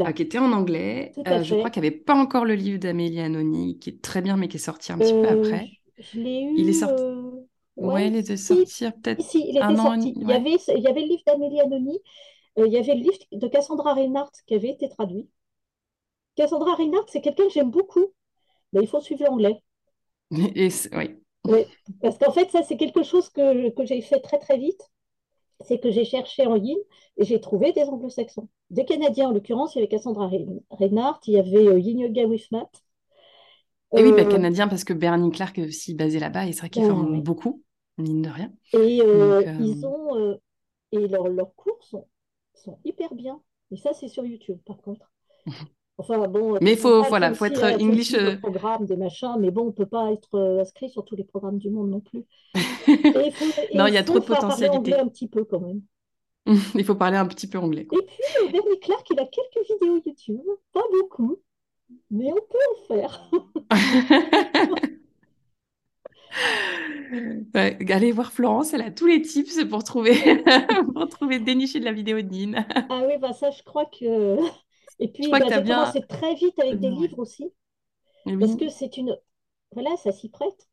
[0.06, 1.20] euh, qui était en anglais.
[1.28, 4.20] Euh, je crois qu'il n'y avait pas encore le livre d'Amélie Anoni, qui est très
[4.22, 5.72] bien, mais qui est sorti un petit peu Euh, après.
[5.98, 7.04] je je l'ai Il est eu, sorti,
[7.76, 10.82] ouais, ouais, il était si, sorti peut-être si, il un an Il y avait, il
[10.82, 12.00] y avait le livre d'Amélie Anony,
[12.58, 15.30] euh, il y avait le livre de Cassandra Reinhardt qui avait été traduit.
[16.36, 18.12] Cassandra Reinhardt, c'est quelqu'un que j'aime beaucoup,
[18.72, 19.62] mais il faut suivre l'anglais.
[20.56, 21.18] Et oui.
[21.44, 21.66] Oui,
[22.00, 24.80] parce qu'en fait, ça, c'est quelque chose que, que j'ai fait très, très vite.
[25.62, 26.78] c'est que j'ai cherché en yin
[27.18, 28.48] et j'ai trouvé des anglo-saxons.
[28.70, 30.30] Des Canadiens, en l'occurrence, il y avait Cassandra
[30.70, 32.70] Reinhardt, il y avait euh, Yin Yoga with Matt.
[33.96, 36.60] Et oui, bah, Euh, canadien, parce que Bernie Clark est aussi basé là-bas, et c'est
[36.60, 37.20] vrai qu'il forme oui.
[37.20, 37.62] beaucoup,
[37.98, 38.52] mine de rien.
[38.72, 40.38] Et Donc, euh, ils ont
[40.92, 42.08] et leurs leurs cours sont,
[42.54, 43.42] sont hyper bien.
[43.72, 45.10] Et ça, c'est sur YouTube, par contre.
[45.98, 48.12] Enfin, bon, Mais il faut, voilà, faut être fait English.
[48.12, 51.04] des euh, programmes, des machins, mais bon, on ne peut pas être euh, inscrit sur
[51.04, 52.24] tous les programmes du monde non plus.
[52.88, 54.94] Et faut, Non, il y a trop de potentialité.
[54.94, 55.82] un petit peu quand même.
[56.74, 57.98] Il faut parler un petit peu anglais, Et puis,
[58.42, 60.40] euh, Bernie Clark, il a quelques vidéos YouTube,
[60.72, 61.38] pas beaucoup,
[62.10, 63.30] mais on peut en faire.
[67.54, 70.42] Ouais, allez voir Florence, elle a tous les tips pour trouver,
[70.94, 72.66] pour trouver, dénicher de la vidéo de Nine.
[72.88, 74.36] Ah oui, bah ça, je crois que...
[74.98, 75.80] Et puis, bah, tu as j'ai bien.
[75.80, 77.52] commencé très vite avec des livres aussi,
[78.26, 79.16] Et parce que c'est une...
[79.72, 80.68] Voilà, ça s'y prête.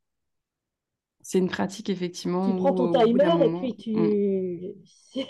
[1.22, 4.74] c'est une pratique effectivement Tu prends ton timer et puis mm.
[5.14, 5.26] tu...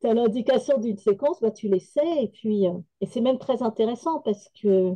[0.00, 2.24] Tu as l'indication d'une séquence, bah, tu l'essaies.
[2.24, 4.94] Et puis, euh, et c'est même très intéressant parce que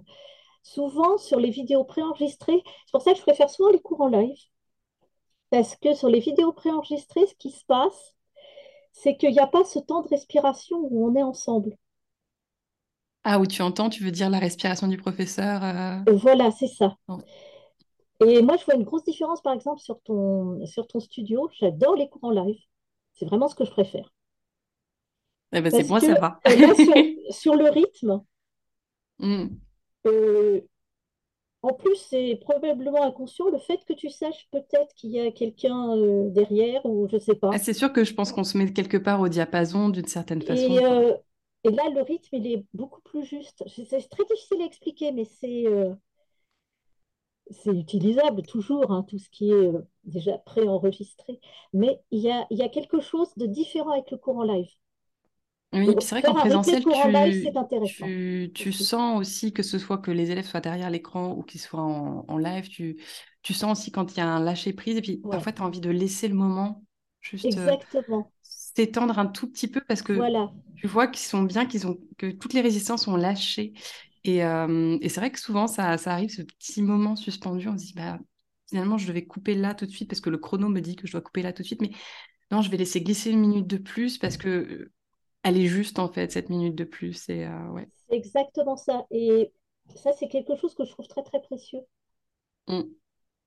[0.63, 4.09] souvent, sur les vidéos préenregistrées, c'est pour ça que je préfère souvent les cours en
[4.09, 4.39] live,
[5.51, 8.17] parce que sur les vidéos préenregistrées, ce qui se passe,
[8.93, 11.77] c'est qu'il n'y a pas ce temps de respiration où on est ensemble.
[13.29, 15.62] Ah, où tu entends, tu veux dire la respiration du professeur.
[15.64, 16.97] euh, Voilà, c'est ça.
[18.21, 21.49] Et moi, je vois une grosse différence, par exemple, sur ton, sur ton studio.
[21.59, 22.61] J'adore les cours en live.
[23.14, 24.12] C'est vraiment ce que je préfère.
[25.53, 26.41] Eh ben, c'est bon, ça va.
[26.49, 26.95] euh, là, sur,
[27.31, 28.23] sur le rythme,
[29.21, 29.59] Mm.
[30.07, 30.61] euh,
[31.62, 35.97] en plus, c'est probablement inconscient le fait que tu saches peut-être qu'il y a quelqu'un
[35.97, 37.59] euh, derrière ou je sais Ah, pas.
[37.59, 40.73] c'est sûr que je pense qu'on se met quelque part au diapason d'une certaine façon,
[40.73, 41.14] Et, euh,
[41.64, 43.64] et là, le rythme, il est beaucoup plus juste.
[43.68, 45.94] C'est très difficile à expliquer, mais c'est euh,
[47.66, 51.40] utilisable toujours, hein, tout ce qui est euh, déjà préenregistré.
[51.75, 54.44] Mais il y a, il y a quelque chose de différent avec le cours en
[54.44, 54.71] live.
[55.73, 59.53] Oui, c'est vrai qu'en présentiel, cours en live, tu, c'est intéressant tu, tu sens aussi
[59.53, 62.68] que ce soit que les élèves soient derrière l'écran ou qu'ils soient en, en live,
[62.68, 62.97] tu,
[63.42, 65.66] tu sens aussi quand il y a un lâcher-prise et puis Ouais, parfois tu as
[65.66, 66.85] envie de laisser le moment
[67.21, 68.33] juste euh, exactement.
[68.79, 71.99] S'étendre un tout petit peu parce que Voilà, tu vois qu'ils sont bien, qu'ils ont
[72.17, 73.73] que toutes les résistances ont lâché.
[74.23, 77.77] Et, euh, et c'est vrai que souvent, ça, ça arrive, ce petit moment suspendu, on
[77.77, 78.19] se dit, bah,
[78.69, 81.07] finalement, je devais couper là tout de suite parce que le chrono me dit que
[81.09, 81.91] je dois couper là tout de suite, mais
[82.53, 84.93] non, je vais laisser glisser une minute de plus parce que euh,
[85.43, 87.29] elle est juste, en fait, cette minute de plus.
[87.29, 87.88] Et euh, ouais.
[88.09, 89.07] c'est exactement ça.
[89.11, 89.53] Et
[89.97, 91.81] ça, c'est quelque chose que je trouve très, très précieux.
[92.69, 92.83] Mm.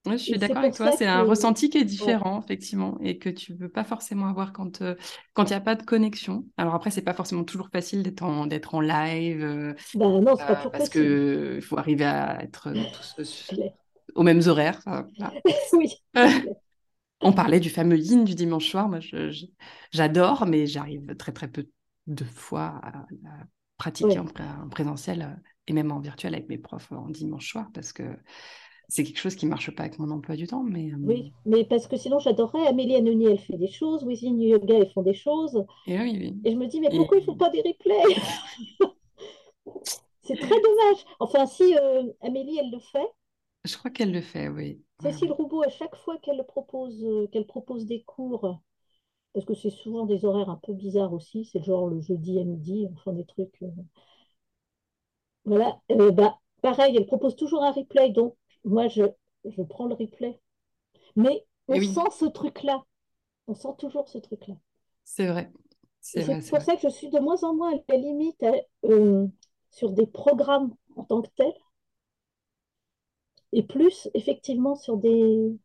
[0.06, 3.30] Je suis d'accord avec toi, c'est un ressenti qui est ouais, différent, effectivement, et que
[3.30, 4.96] tu ne peux pas forcément avoir quand euh,
[5.34, 6.46] quand il n'y a pas de connexion.
[6.58, 10.36] Alors après, c'est pas forcément toujours facile d'être en, d'être en live, euh, ben non,
[10.36, 13.16] c'est pas euh, parce possible, que il faut arriver à être euh, tous
[13.54, 13.70] euh,
[14.16, 14.80] aux mêmes horaires.
[14.88, 15.34] Enfin, voilà.
[15.74, 16.02] Oui.
[17.22, 19.00] On parlait du fameux yin du dimanche soir, moi
[19.92, 21.70] j'adore, mais j'arrive très très peu
[22.08, 23.06] de fois à, à
[23.78, 27.70] pratiquer en, Ouais, en présentiel et même en virtuel avec mes profs en dimanche soir,
[27.74, 28.04] parce que
[28.89, 30.91] c'est quelque chose qui marche pas avec mon emploi du temps, mais...
[30.91, 32.67] euh, oui, mais parce que sinon, j'adorerais.
[32.67, 34.04] Amélie Anouni, elle fait des choses.
[34.04, 35.65] Within Yoga, ils font des choses.
[35.88, 36.41] Et oui, oui.
[36.44, 38.15] Et je me dis, mais Et pourquoi ils font pas des replays?
[40.24, 41.06] C'est très dommage.
[41.20, 43.08] Enfin, si euh, Amélie, elle le fait,
[43.65, 44.84] je crois qu'elle le fait, oui.
[45.02, 45.32] Cécile.
[45.34, 48.62] Roubaud, à chaque fois qu'elle propose, euh, qu'elle propose des cours,
[49.34, 52.44] parce que c'est souvent des horaires un peu bizarres aussi, c'est genre le jeudi à
[52.46, 53.62] midi, enfin des trucs.
[53.63, 53.70] euh,
[55.46, 55.80] voilà,
[56.13, 59.04] bah, pareil, elle propose toujours un replay, donc moi, je,
[59.45, 60.39] je prends le replay.
[61.15, 62.84] Mais on oui, sent ce truc-là,
[63.47, 64.56] on sent toujours ce truc-là.
[65.04, 65.52] c'est vrai.
[66.02, 66.65] C'est pour vrai.
[66.65, 68.54] ça que je suis de moins en moins à la limite à-
[68.86, 69.28] euh,
[69.71, 71.54] sur des programmes en tant que tels,
[73.54, 75.58] et plus effectivement sur des...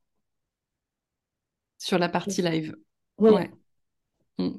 [1.78, 2.76] Sur la partie live.
[3.18, 3.50] Ouais.
[4.38, 4.50] Mm.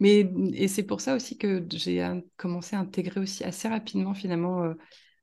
[0.00, 0.20] Mais
[0.54, 4.74] et c'est pour ça aussi que j'ai commencé à intégrer aussi assez rapidement finalement euh,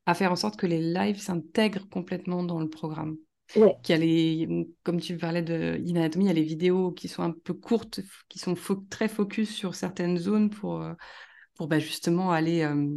[0.10, 3.17] à faire en sorte que les lives s'intègrent complètement dans le programme.
[3.56, 6.91] ouais, Qu'il y a les, comme tu parlais de Inanatomie, il y a les vidéos
[6.91, 10.93] qui sont un peu courtes, qui sont fo- très focus sur certaines zones pour, euh,
[11.56, 12.88] pour bah, justement aller, euh,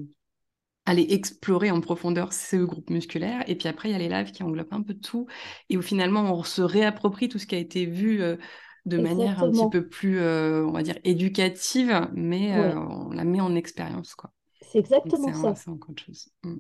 [0.87, 3.45] aller explorer en profondeur ce groupe musculaire.
[3.49, 5.27] Et puis après, il y a les lives qui englobent un peu tout
[5.69, 8.37] et où finalement on se réapproprie tout ce qui a été vu euh,
[8.87, 13.25] de manière un petit peu plus, euh, on va dire, éducative, mais euh, on la
[13.25, 14.33] met en expérience, quoi.
[14.63, 15.55] c'est exactement ça.
[15.55, 16.29] c'est encore autre chose.
[16.45, 16.57] Mm.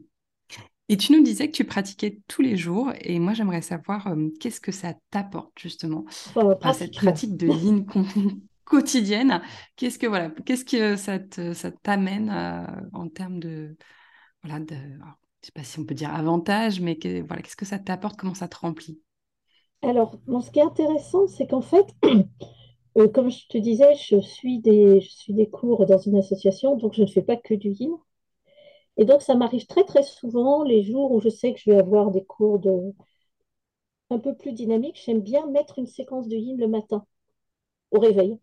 [0.88, 4.28] Et tu nous disais que tu pratiquais tous les jours, et moi j'aimerais savoir euh,
[4.40, 7.86] qu'est-ce que ça t'apporte justement, Enfin, enfin, cette pratique de yin
[8.64, 9.42] quotidienne.
[9.76, 13.76] Qu'est-ce que voilà, qu'est-ce que ça te- ça t'amène euh, en termes de
[14.42, 17.56] voilà de, alors, je sais pas si on peut dire avantage, mais que, voilà, qu'est-ce
[17.56, 19.00] que ça t'apporte, comment ça te remplit?
[19.82, 21.86] Alors, bon, ce qui est intéressant, c'est qu'en fait,
[22.98, 26.76] euh, comme je te disais, je suis des, je suis des cours dans une association,
[26.76, 27.92] donc je ne fais pas que du yin.
[28.96, 31.78] Et donc, ça m'arrive très, très souvent, les jours où je sais que je vais
[31.78, 32.94] avoir des cours de,
[34.10, 37.04] un peu plus dynamiques, j'aime bien mettre une séquence de yin le matin,
[37.92, 38.38] au réveil.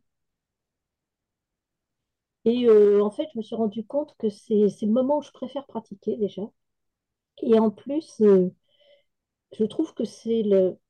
[2.44, 5.32] Et euh, en fait, je me suis rendu compte que c'est, le moment où je
[5.32, 6.42] préfère pratiquer déjà.
[7.42, 8.50] Et en plus, euh,
[9.58, 10.42] je trouve que c'est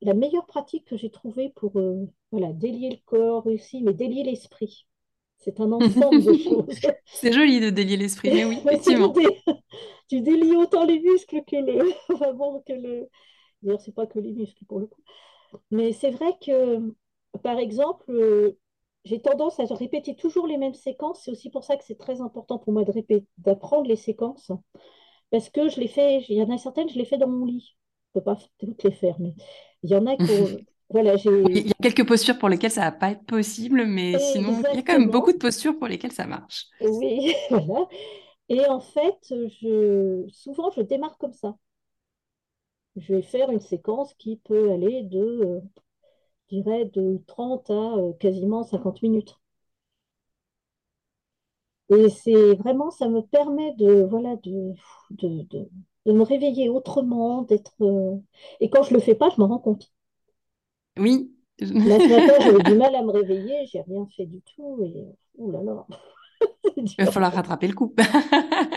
[0.01, 4.87] la meilleure pratique que j'ai trouvée pour euh, délier le corps aussi, mais délier l'esprit.
[5.39, 6.79] C'est un ensemble de choses.
[7.11, 9.13] C'est joli de délier l'esprit, mais oui, effectivement.
[9.13, 9.41] dé-
[10.09, 11.91] du délier autant les muscles que le...
[12.13, 13.09] enfin bon, que le...
[13.61, 15.01] D'ailleurs, c'est pas que les muscles pour le coup.
[15.71, 16.93] Mais c'est vrai que,
[17.43, 18.59] par exemple, euh,
[19.05, 21.23] j'ai tendance à répéter toujours les mêmes séquences.
[21.23, 24.51] C'est aussi pour ça que c'est très important pour moi de répéter, d'apprendre les séquences.
[25.31, 27.45] Parce que je les fais, il y en a certaines, je les fais dans mon
[27.45, 27.75] lit.
[28.15, 29.35] Je ne peux pas toutes les faire, mais
[29.83, 32.91] il y en a que, voilà, il y a quelques postures pour lesquelles ça va
[32.91, 36.11] pas être possible, mais sinon, il y a quand même beaucoup de postures pour lesquelles
[36.11, 36.65] ça marche.
[36.79, 37.87] oui, voilà.
[38.49, 41.55] Et en fait, je, souvent, je démarre comme ça.
[42.97, 45.59] Je vais faire une séquence qui peut aller de, euh,
[46.51, 49.37] je dirais, de 30 à euh, quasiment 50 minutes.
[51.89, 54.73] Et c'est vraiment, ça me permet de, voilà, de,
[55.11, 55.69] de, de,
[56.05, 57.73] de me réveiller autrement, d'être...
[57.81, 58.15] euh,
[58.59, 59.91] Et quand je le fais pas, je me rends compte.
[60.97, 61.31] Oui.
[61.59, 61.67] Là,
[61.99, 64.81] ce matin, j'avais du mal à me réveiller, j'ai rien fait du tout.
[64.83, 65.05] Et...
[65.37, 65.85] Ouh là là,
[66.77, 67.93] Il va falloir rattraper le coup.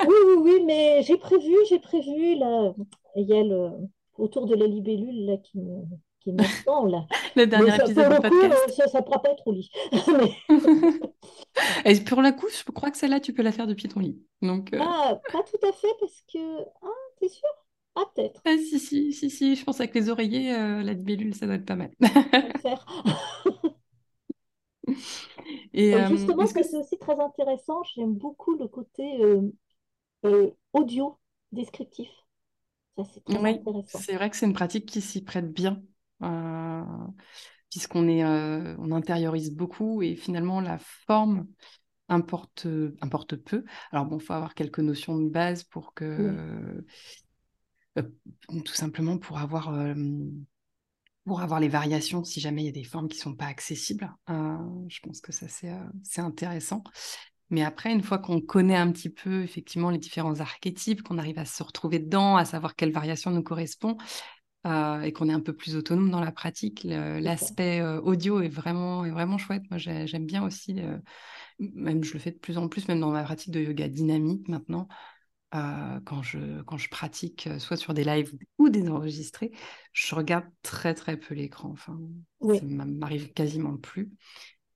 [0.09, 2.75] Oui, oui, oui, mais j'ai prévu, j'ai prévu, là,
[3.15, 3.71] il y a le,
[4.19, 5.83] autour de la libellule, là, qui me,
[6.21, 7.07] qui m'attend, là.
[7.37, 8.89] Le dernier ça, pour épisode coup, euh, podcast.
[8.91, 9.71] ça ne pourra pas être au lit.
[10.09, 14.01] Mais- Et pour la coup, je crois que celle-là, tu peux la faire depuis ton
[14.01, 14.21] lit.
[14.41, 16.39] Donc, euh, ah, pas tout à fait, parce que...
[16.83, 16.89] Ah,
[17.21, 17.49] t'es sûr?
[17.95, 21.35] Ah, peut-être, ah, si, si, si, si, je pense avec les oreillers, euh, la libellule,
[21.35, 21.91] ça doit être pas mal.
[25.75, 27.83] Et euh, justement, est-ce que c'est aussi très intéressant.
[27.95, 29.03] J'aime beaucoup le côté
[30.25, 31.19] euh, audio
[31.51, 32.09] descriptif.
[32.97, 33.99] Ça, c'est très intéressant.
[33.99, 35.83] c'est vrai que c'est une pratique qui s'y prête bien.
[36.23, 36.83] Euh,
[37.71, 41.47] puisqu'on est, on intériorise beaucoup et finalement la forme
[42.09, 42.67] importe,
[43.01, 43.65] importe peu.
[43.93, 46.85] Alors bon, il faut avoir quelques notions de base pour que,
[47.95, 49.75] tout simplement pour avoir
[51.25, 53.47] pour avoir les variations si jamais il y a des formes qui ne sont pas
[53.47, 54.13] accessibles.
[54.29, 56.83] je pense que ça, c'est intéressant.
[57.53, 61.39] Mais après, une fois qu'on connaît un petit peu effectivement les différents archétypes, qu'on arrive
[61.39, 63.99] à se retrouver dedans, à savoir quelle variation nous correspond,
[64.67, 68.49] euh, et qu'on est un peu plus autonome dans la pratique, l'aspect euh, audio est
[68.49, 69.65] vraiment, est vraiment chouette.
[69.71, 70.97] Moi, j'aime bien aussi, euh,
[71.59, 74.49] même je le fais de plus en plus, même dans ma pratique de yoga dynamique
[74.49, 74.89] maintenant,
[75.53, 79.53] quand, je, quand je pratique soit sur des lives ou des enregistrés,
[79.93, 81.71] je regarde très très peu l'écran.
[81.71, 81.99] Enfin,
[82.41, 84.11] ça m'arrive quasiment plus.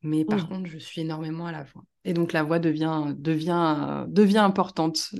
[0.03, 0.49] Mais par mmh.
[0.49, 1.83] contre, je suis énormément à la voix.
[2.05, 5.11] Et donc, la voix devient, devient, devient importante.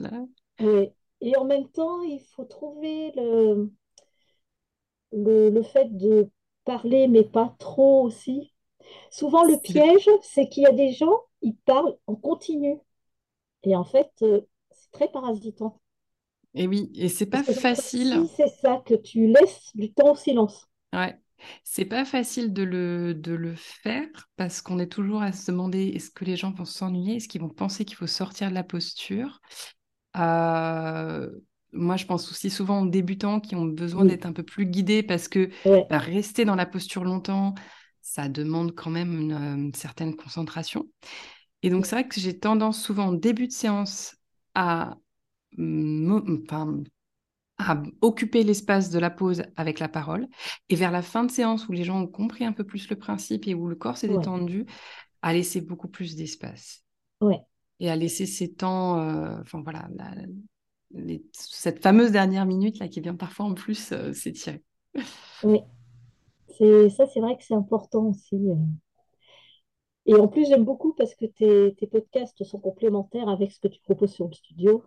[0.61, 0.91] Oui.
[1.21, 3.73] Et en même temps, il faut trouver le,
[5.13, 6.31] le, le, fait de
[6.65, 8.53] parler, mais pas trop aussi.
[9.11, 12.79] Souvent, le piège, c'est qu'il y a des gens, ils parlent en continu.
[13.65, 14.43] Et en fait, euh,
[14.97, 15.81] très parasitant.
[16.55, 18.25] Et oui, et c'est pas facile.
[18.35, 20.69] C'est ça, que tu laisses du temps au silence.
[20.93, 21.15] Ouais.
[21.65, 25.89] C'est pas facile de le, de le faire parce qu'on est toujours à se demander
[25.89, 28.65] est-ce que les gens vont s'ennuyer, est-ce qu'ils vont penser qu'il faut sortir de la
[28.65, 29.43] posture?
[30.17, 31.31] Euh,
[31.73, 35.03] moi, je pense aussi souvent aux débutants qui ont besoin d'être un peu plus guidés
[35.03, 37.55] parce que bah, rester dans la posture longtemps,
[38.01, 40.87] ça demande quand même une, certaine concentration.
[41.63, 44.17] Et donc, c'est vrai que j'ai tendance souvent en début de séance
[44.57, 44.97] à
[47.59, 50.29] à occuper l'espace de la pause avec la parole.
[50.69, 52.97] Et vers la fin de séance, où les gens ont compris un peu plus le
[52.97, 54.67] principe et où le corps s'est détendu,
[55.23, 56.85] à laisser beaucoup plus d'espace.
[57.21, 57.41] Ouais.
[57.81, 59.89] Et à laisser ces temps, euh, enfin voilà,
[61.33, 64.63] cette fameuse dernière minute là qui vient parfois en plus euh, s'étirer.
[65.43, 65.61] Oui,
[66.59, 68.37] c'est ça, c'est vrai que c'est important aussi.
[68.37, 68.55] Euh.
[70.07, 73.69] Et en plus, j'aime beaucoup parce que tes, tes podcasts sont complémentaires avec ce que
[73.69, 74.85] tu proposes sur le studio.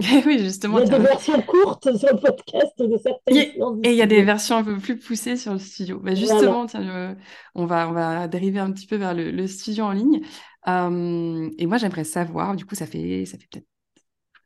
[0.26, 0.78] oui, justement.
[0.78, 3.36] Il y a des versions courtes sur le podcast de certaines
[3.84, 5.98] Et il y a des versions un peu plus poussées sur le studio.
[5.98, 7.16] Bah, justement, tiens,
[7.54, 10.22] on, va, on va dériver un petit peu vers le, studio en ligne.
[10.68, 13.66] Euh, et moi, j'aimerais savoir, du coup, ça fait, ça fait peut-être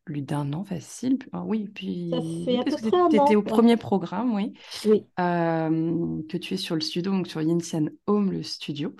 [0.05, 1.19] plus d'un an facile.
[1.33, 4.53] Ah oui, puis ça fait à peu un Tu étais au premier programme, oui.
[4.87, 5.07] Oui.
[5.19, 8.95] Euh, que tu es sur le studio, donc sur Yinsian Home, le studio.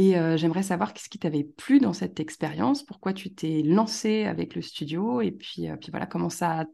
[0.00, 4.24] Et euh, j'aimerais savoir qu'est-ce qui t'avait plu dans cette expérience, pourquoi tu t'es lancé
[4.24, 6.64] avec le studio, et puis, euh, puis voilà, comment ça,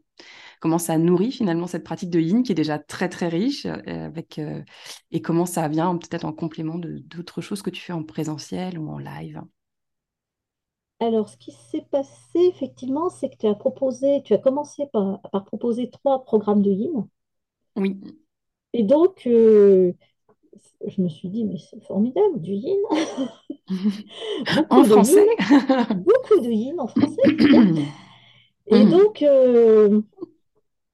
[0.61, 3.81] comment ça nourrit finalement cette pratique de yin qui est déjà très très riche, euh,
[3.85, 4.39] avec,
[5.11, 8.89] et comment ça vient peut-être en complément d'autres choses que tu fais en présentiel ou
[8.89, 9.41] en live?
[11.01, 15.19] Alors, ce qui s'est passé effectivement, c'est que tu as proposé, tu as commencé par,
[15.33, 17.09] par proposer trois programmes de yin.
[17.75, 17.99] Oui.
[18.71, 19.27] Et donc,
[20.85, 22.77] je me suis dit, mais c'est formidable, du yin.
[24.69, 25.27] en français
[25.95, 27.21] Beaucoup de yin en français.
[28.69, 28.89] Et mm.
[28.89, 30.01] donc, euh,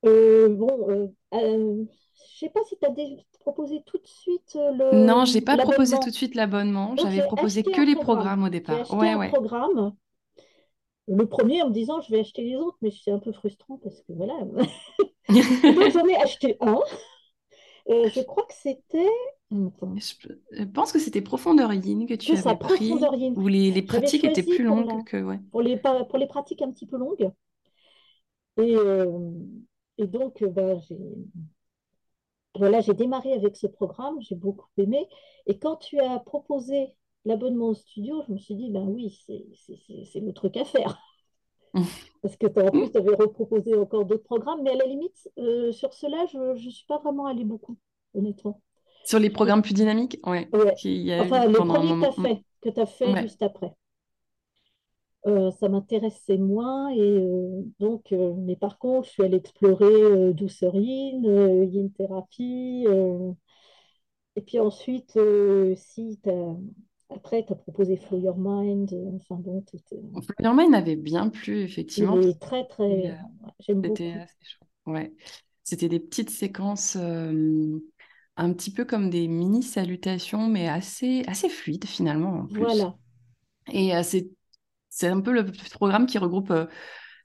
[0.05, 1.85] euh, bon, euh, je ne
[2.39, 2.93] sais pas si tu as
[3.39, 5.05] proposé tout de suite le.
[5.05, 6.95] Non, je n'ai pas proposé tout de suite l'abonnement.
[6.97, 8.85] J'avais proposé que les programmes au départ.
[8.85, 9.93] J'ai acheté un programme.
[11.07, 13.77] Le premier en me disant je vais acheter les autres, mais c'est un peu frustrant
[13.83, 14.35] parce que voilà.
[15.29, 16.79] donc j'en ai acheté un.
[17.87, 19.09] Je crois que c'était
[19.53, 23.33] je pense que c'était Profondeur Yin que tu avais ça, pris, yin.
[23.37, 25.21] où les, les pratiques étaient plus longues que...
[25.21, 25.39] Ouais.
[25.51, 27.31] Pour, les, pour les pratiques un petit peu longues.
[28.57, 29.19] Et, euh,
[29.97, 30.97] et donc, euh, bah, j'ai
[32.55, 35.07] voilà, j'ai démarré avec ce programme, j'ai beaucoup aimé.
[35.47, 40.19] Et quand tu as proposé l'abonnement au studio, je me suis dit, ben oui, c'est
[40.19, 40.99] le truc à faire.
[42.21, 45.71] Parce que en plus, tu avais reproposé encore d'autres programmes, mais à la limite, euh,
[45.71, 47.77] sur cela, je ne suis pas vraiment allée beaucoup,
[48.13, 48.61] honnêtement.
[49.03, 50.47] Sur les programmes plus dynamiques Oui.
[50.53, 51.19] Ouais.
[51.21, 53.75] enfin, le premier que tu as fait, que tu as fait juste après.
[55.25, 60.33] Euh, ça m'intéressait moins et euh, donc euh, mais par contre je suis allée explorer
[60.33, 61.23] douceur yin,
[61.71, 62.85] yin thérapie
[64.35, 65.17] et puis ensuite
[65.77, 66.19] si
[67.09, 71.61] après tu as proposé Flow Your Mind enfin bon Flow Your Mind m'avait bien plu
[71.61, 73.17] effectivement il très très
[73.61, 74.03] j'aime beaucoup
[74.87, 75.13] ouais
[75.63, 76.97] c'était des petites séquences
[78.35, 82.61] un petit peu comme des mini salutations, mais assez, assez fluides finalement en plus.
[82.61, 82.95] Voilà.
[83.71, 84.29] Et euh, c'est,
[84.89, 86.65] c'est un peu le programme qui regroupe euh,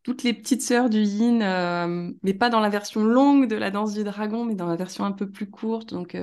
[0.03, 3.71] toutes les petites sœurs du yin, euh, mais pas dans la version longue de la
[3.71, 5.93] danse du dragon, mais dans la version un peu plus courte.
[5.93, 6.17] Donc,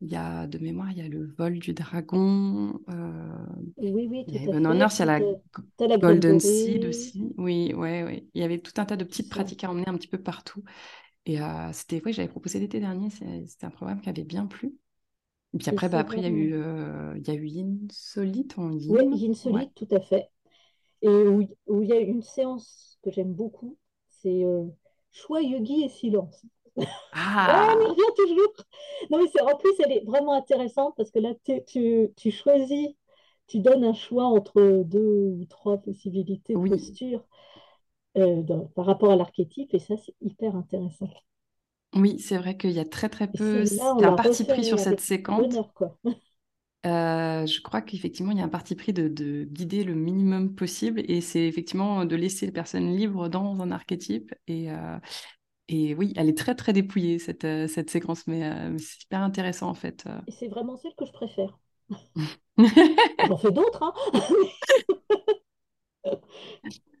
[0.00, 2.78] il y a de mémoire, il y a le vol du dragon.
[3.78, 7.34] oui, oui, tout il y a il y a la, Golden Seed aussi.
[7.36, 8.28] Oui, oui, oui.
[8.34, 10.62] Il y avait tout un tas de petites pratiques à emmener un petit peu partout.
[11.28, 11.38] Et
[11.74, 14.74] c'était, oui, j'avais proposé l'été dernier, c'était un programme qui avait bien plu.
[15.54, 17.48] Et puis Et après, bah, après, il y a eu, euh, il y a eu
[17.86, 19.22] Insolite en Oui, yin.
[19.44, 19.70] Ouais.
[19.70, 20.30] Insolite, tout à fait.
[21.02, 24.66] Et où, où il y a une séance que j'aime beaucoup, c'est euh,
[25.12, 26.44] choix, yogi et silence.
[27.46, 27.98] Oh, on y Ah!
[28.02, 28.52] revient toujours.
[29.10, 32.88] Non, mais en plus, elle est vraiment intéressante parce que là, tu, tu, tu choisis,
[33.48, 37.24] tu donnes un choix entre deux ou trois possibilités de Oui, posture
[38.16, 41.08] euh, dans- par rapport à l'archétype et ça, c'est hyper intéressant.
[41.94, 43.64] oui, c'est vrai qu'il y a très très peu.
[43.80, 45.42] a un parti pris sur cette séquence.
[45.48, 45.96] bonheur, quoi.
[46.86, 50.54] Euh, je crois qu'effectivement, il y a un parti pris de, de guider le minimum
[50.54, 54.32] possible et c'est effectivement de laisser les personnes libres dans un archétype.
[54.46, 54.96] Et, euh,
[55.68, 59.22] et oui, elle est très très dépouillée cette, cette séquence, mais, euh, mais c'est hyper
[59.22, 60.06] intéressant en fait.
[60.28, 61.58] Et c'est vraiment celle que je préfère.
[63.22, 63.92] J'en fais d'autres, hein.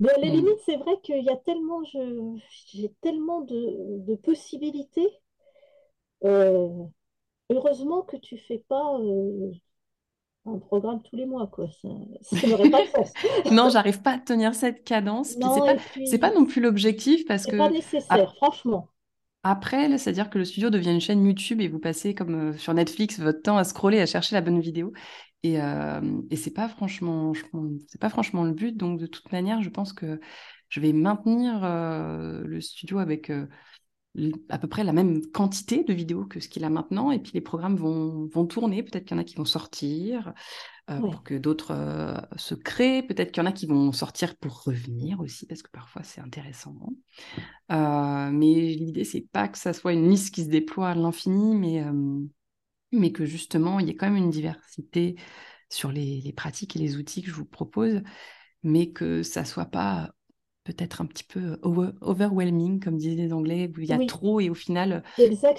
[0.00, 0.30] Mais à la Mm.
[0.30, 5.08] limite, c'est vrai qu'il y a tellement, j'ai tellement de, de possibilités.
[6.24, 6.68] Euh,
[7.50, 9.52] heureusement que tu fais pas euh,
[10.46, 11.68] un programme tous les mois, quoi.
[11.82, 11.88] Ça,
[12.22, 13.12] ça n'aurait pas de sens.
[13.50, 15.36] Non, j'arrive pas à tenir cette cadence.
[15.50, 18.88] C'est Non, pas, c'est pas non plus l'objectif parce c'est pas que nécessaire, franchement.
[19.42, 22.74] après, c'est-à-dire que le studio devient une chaîne YouTube et vous passez comme euh, sur
[22.74, 24.92] Netflix votre temps à scroller, à chercher la bonne vidéo.
[25.42, 26.00] Et, euh,
[26.30, 27.32] et c'est pas franchement,
[27.88, 28.76] c'est pas franchement le but.
[28.76, 30.20] Donc de toute manière, je pense que
[30.68, 33.46] je vais maintenir euh, le studio avec euh,
[34.48, 37.10] à peu près la même quantité de vidéos que ce qu'il a maintenant.
[37.10, 38.82] Et puis les programmes vont, vont tourner.
[38.82, 40.34] Peut-être qu'il y en a qui vont sortir
[40.88, 40.98] Ouais.
[40.98, 43.04] pour que d'autres se créent.
[43.04, 46.20] Peut-être qu'il y en a qui vont sortir pour revenir aussi, parce que parfois c'est
[46.20, 46.74] intéressant.
[47.68, 51.84] Mais l'idée, c'est pas que ça soit une liste qui se déploie à l'infini, mais,
[52.92, 55.16] mais que justement, il y ait quand même une diversité
[55.68, 58.02] sur les, les pratiques et les outils que je vous propose,
[58.62, 60.10] mais que ça soit pas
[60.64, 64.06] peut-être un petit peu over- overwhelming, comme disaient les Anglais, où il y a Oui,
[64.06, 65.02] trop et au final,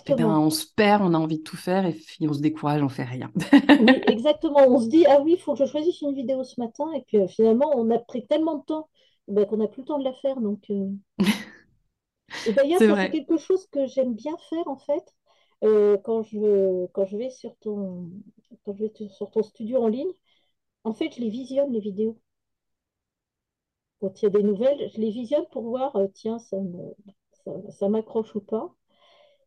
[0.08, 2.82] eh ben, on se perd, on a envie de tout faire et on se décourage,
[2.84, 3.32] on fait rien.
[3.78, 4.60] Oui, exactement.
[4.67, 6.89] On se dit, ah oui, il faut que je choisisse une vidéo ce matin.
[6.94, 8.89] Et puis euh, finalement, on a pris tellement de temps
[9.28, 10.39] ben, qu'on n'a plus le temps de la faire.
[10.41, 10.88] Donc, euh,
[12.46, 15.04] d'ailleurs, C'est quelque chose que j'aime bien faire, en fait,
[15.63, 18.10] euh, quand je, quand je vais sur ton,
[18.65, 20.12] quand je vais sur ton studio en ligne.
[20.84, 22.19] En fait, je les visionne, les vidéos.
[24.00, 26.95] Quand il y a des nouvelles, je les visionne pour voir, euh, tiens, ça me,
[27.45, 28.74] ça, ça m'accroche ou pas.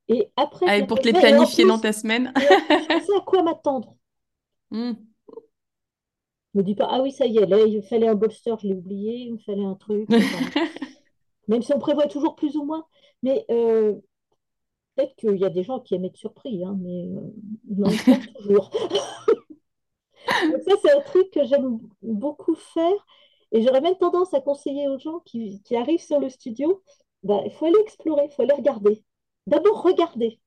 [0.08, 1.10] Et après, Allez, les pour te les.
[1.10, 2.32] Et planifier dans ta semaine.
[2.36, 3.96] et je sais à quoi m'attendre?
[6.54, 8.54] Je me dis pas, ah oui, ça y est, là, il me fallait un bolster,
[8.62, 10.08] je l'ai oublié, il me fallait un truc.
[10.08, 10.60] Enfin,
[11.48, 12.86] même si on prévoit toujours plus ou moins.
[13.22, 13.94] Mais euh,
[14.96, 17.20] peut-être qu'il y a des gens qui aiment être surpris, hein, mais euh,
[17.68, 18.70] non, pas toujours.
[20.48, 23.06] Donc ça, c'est un truc que j'aime beaucoup faire.
[23.52, 26.82] Et j'aurais même tendance à conseiller aux gens qui, qui arrivent sur le studio,
[27.22, 29.04] bah, il faut aller explorer, il faut aller regarder.
[29.46, 30.40] D'abord, regarder.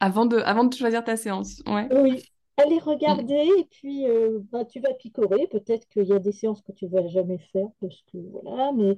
[0.00, 1.62] Avant de, avant de choisir ta séance.
[1.66, 1.88] Ouais.
[1.90, 2.22] Oui,
[2.56, 3.18] aller Hmm.
[3.18, 5.46] regarder et puis euh, bah, tu vas picorer.
[5.48, 8.72] Peut-être qu'il y a des séances que tu ne vas jamais faire parce que voilà,
[8.72, 8.96] mais,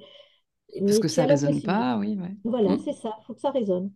[0.86, 2.36] Parce mais que ça la résonne pas, oui, ouais.
[2.44, 2.82] Voilà, Hmm.
[2.84, 3.92] c'est ça, il faut que ça résonne.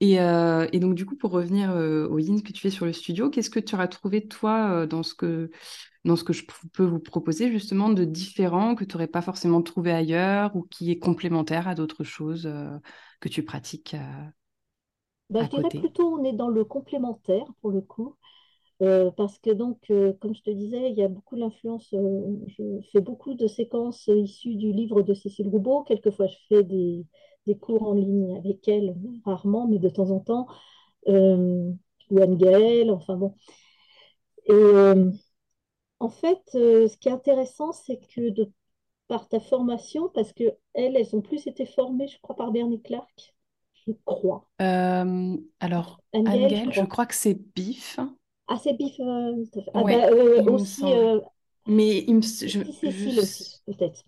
[0.00, 2.86] Et, euh, et donc, du coup, pour revenir euh, au yin que tu fais sur
[2.86, 5.50] le studio, qu'est-ce que tu auras trouvé, toi, euh, dans ce que,
[6.04, 9.62] dans ce que je peux vous proposer, justement, de différent que tu n'aurais pas forcément
[9.62, 12.78] trouvé ailleurs ou qui est complémentaire à d'autres choses euh,
[13.20, 13.96] que tu pratiques
[15.30, 15.78] Bah, à je dirais côté?
[15.78, 18.16] plutôt on est dans le complémentaire pour le coup.
[19.16, 19.78] Parce que donc,
[20.20, 21.92] comme je te disais, il y a beaucoup d'influence.
[21.94, 25.82] euh, je fais beaucoup de séquences issues du livre de Cécile Roubaud.
[25.84, 27.06] Quelquefois, je fais des,
[27.46, 30.46] des cours en ligne avec elle, rarement, mais de temps en temps.
[31.08, 31.70] Euh,
[32.10, 33.34] ou Anne Gaëlle, enfin bon.
[34.46, 35.10] Et euh,
[35.98, 38.50] en fait, euh, ce qui est intéressant, c'est que de
[39.08, 42.80] par ta formation, parce que elles, elles ont plus été formées, je crois, par Bernie
[42.80, 43.34] Clark,
[43.86, 44.46] je crois.
[44.58, 47.06] Alors, Anne Gaëlle, je Anne-Gaëlle, je crois.
[47.06, 47.98] que c'est BIF.
[48.46, 48.98] Ah, c'est Biff.
[48.98, 50.82] euh, ah, bah, Ouais, il me aussi.
[51.66, 54.02] Mais il me, je, Si Cécile aussi, peut-être.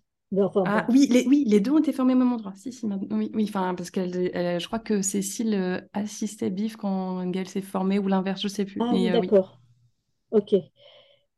[0.65, 2.53] Ah oui, les, oui, les deux ont été formés au même endroit.
[2.55, 7.25] Si, si, oui, oui, enfin, parce elle- je crois que Cécile euh, assistait Biff quand
[7.31, 8.87] Gaëlle s'est formée ou l'inverse, je sais plus.
[8.87, 9.33] Ah Mais euh, oui.
[9.33, 9.59] d'accord.
[10.33, 10.55] Ok.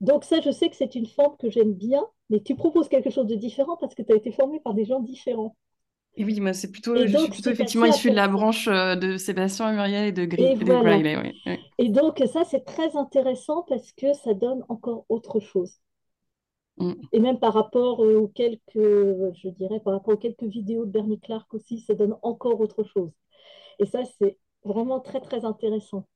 [0.00, 3.10] Donc ça, je sais que c'est une forme que j'aime bien, mais tu proposes quelque
[3.10, 5.56] chose de différent parce que tu as été formé par des gens différents.
[6.16, 8.94] Et oui, moi, c'est plutôt, Et je suis plutôt effectivement issue de la branche euh,
[8.94, 11.02] de Sébastien et Muriel et de, Et Gri, de voilà.
[11.78, 15.80] Et donc, ça, c'est très intéressant parce que ça donne encore autre chose.
[16.78, 16.92] Mm.
[17.12, 20.90] Et même par rapport euh, aux quelques, je dirais, par rapport aux quelques vidéos de
[20.90, 23.12] Bernie Clark aussi, ça donne encore autre chose.
[23.78, 26.06] Et ça, c'est vraiment très, très intéressant.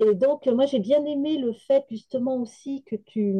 [0.00, 3.34] Et donc, moi, j'ai bien aimé le fait justement aussi que tu,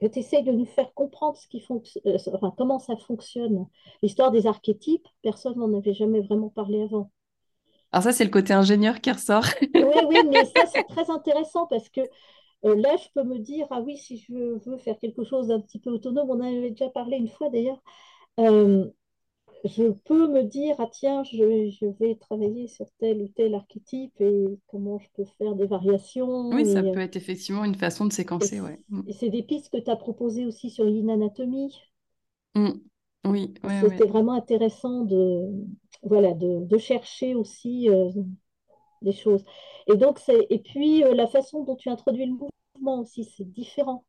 [0.00, 3.66] que essayes de nous faire comprendre ce qui fonctionne, enfin, comment ça fonctionne.
[4.02, 7.10] L'histoire des archétypes, personne n'en avait jamais vraiment parlé avant.
[7.92, 9.44] Alors ça, c'est le côté ingénieur qui ressort.
[9.74, 12.06] oui, oui, mais ça, c'est très intéressant parce que euh,
[12.62, 15.78] là, je peux me dire, ah oui, si je veux faire quelque chose d'un petit
[15.78, 17.82] peu autonome, on en avait déjà parlé une fois d'ailleurs,
[18.40, 18.86] euh,
[19.64, 24.58] je peux me dire, ah tiens, je, vais travailler sur tel ou tel archétype et
[24.68, 26.50] comment je peux faire des variations.
[26.50, 28.80] Oui, ça peut être effectivement une façon de séquencer, ouais.
[28.88, 29.02] Mm.
[29.08, 31.74] Et c'est des pistes que tu as proposées aussi sur Yin Anatomy.
[32.54, 32.70] Mm.
[33.24, 33.52] Oui,
[33.82, 35.50] C'était vraiment intéressant de,
[36.02, 38.10] voilà, de, chercher aussi euh,
[39.02, 39.44] des choses.
[39.86, 43.50] Et donc, c'est, et puis, euh, la façon dont tu introduis le mouvement aussi, c'est
[43.50, 44.04] différent.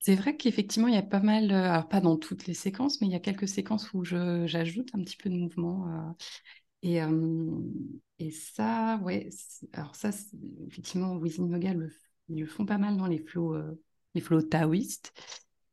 [0.00, 3.00] C'est vrai qu'effectivement, il y a pas mal, euh, alors pas dans toutes les séquences,
[3.00, 5.88] mais il y a quelques séquences où j'ajoute un petit peu de mouvement.
[5.88, 6.12] Euh,
[6.82, 7.00] et,
[8.20, 9.28] et ça, ouais,
[9.72, 10.10] alors ça,
[10.68, 11.90] effectivement, Wizin Yoga, le,
[12.28, 13.56] ils le font pas mal dans les flots,
[14.14, 15.12] les flots taoïstes.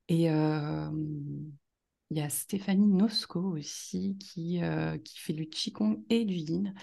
[0.08, 4.60] Et il y a Stéphanie Nosco aussi qui,
[5.04, 6.74] qui fait du Qigong et du Yin.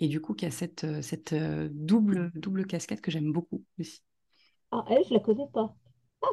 [0.00, 4.02] Et du coup, qui a cette, cette double, double casquette que j'aime beaucoup aussi.
[4.70, 5.74] Ah, elle, je la connais pas.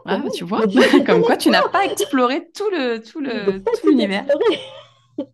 [0.05, 0.65] Ah, tu vois,
[1.05, 4.25] comme quoi tu n'as pas exploré tout le tout le tout l'univers.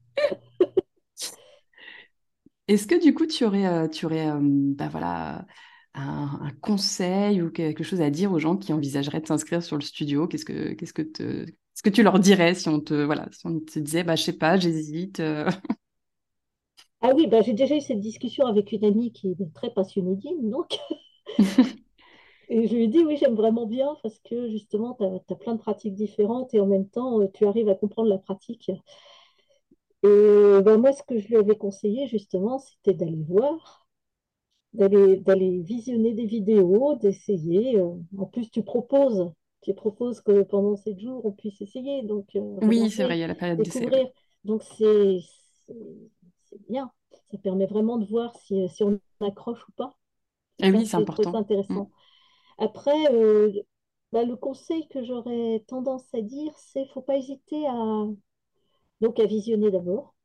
[2.67, 5.45] Est-ce que du coup tu aurais euh, tu aurais euh, bah, voilà
[5.93, 9.81] un, conseil ou quelque chose à dire aux gens qui envisageraient de s'inscrire sur le
[9.81, 10.27] studio?
[10.27, 13.45] Qu'est-ce que qu'est-ce que te ce que tu leur dirais si on te voilà si
[13.45, 15.49] on te disait bah je sais pas j'hésite euh?
[17.01, 20.19] Ah oui bah j'ai déjà eu cette discussion avec une amie qui est très passionnée
[20.43, 20.79] donc
[22.53, 25.55] Et je lui ai dit, oui, j'aime vraiment bien parce que justement, tu as, plein
[25.55, 28.69] de pratiques différentes et en même temps, euh, tu arrives à comprendre la pratique.
[30.03, 33.87] Et ben, moi, ce que je lui avais conseillé, justement, c'était d'aller voir,
[34.73, 37.79] d'aller, visionner des vidéos, d'essayer.
[37.79, 37.93] Euh.
[38.17, 39.31] En plus, tu proposes,
[39.61, 42.03] tu proposes que pendant sept jours, on puisse essayer.
[42.03, 43.87] Donc, euh, oui, c'est vrai, il y a la période d'essai.
[44.43, 45.19] Donc, c'est,
[46.69, 46.91] bien.
[47.31, 49.95] Ça permet vraiment de voir si, si on accroche ou pas.
[50.59, 51.33] Eh oui, c'est important.
[51.35, 51.83] intéressant.
[51.83, 51.89] Mm.
[52.59, 53.51] Après, euh,
[54.11, 58.05] bah, le conseil que j'aurais tendance à dire, c'est faut pas hésiter à,
[59.01, 60.15] donc à visionner d'abord,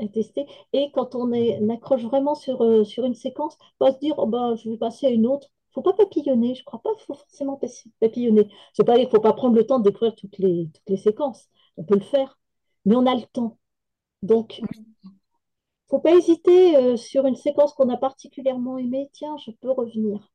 [0.00, 0.46] à tester.
[0.72, 4.26] Et quand on, est, accroche vraiment sur, euh, sur une séquence, pas se dire oh,
[4.26, 5.48] bah, je vais passer à une autre.
[5.72, 6.54] faut pas papillonner.
[6.54, 7.60] Je crois pas qu'il faut forcément
[8.00, 8.48] papillonner.
[8.74, 10.96] C'est pas, il ne faut pas prendre le temps de découvrir toutes les, toutes les
[10.96, 11.48] séquences.
[11.76, 12.38] On peut le faire,
[12.84, 13.58] mais on a le temps.
[14.22, 14.60] Donc,
[15.88, 19.08] faut pas hésiter euh, sur une séquence qu'on a particulièrement aimée.
[19.12, 20.30] Tiens, je peux revenir.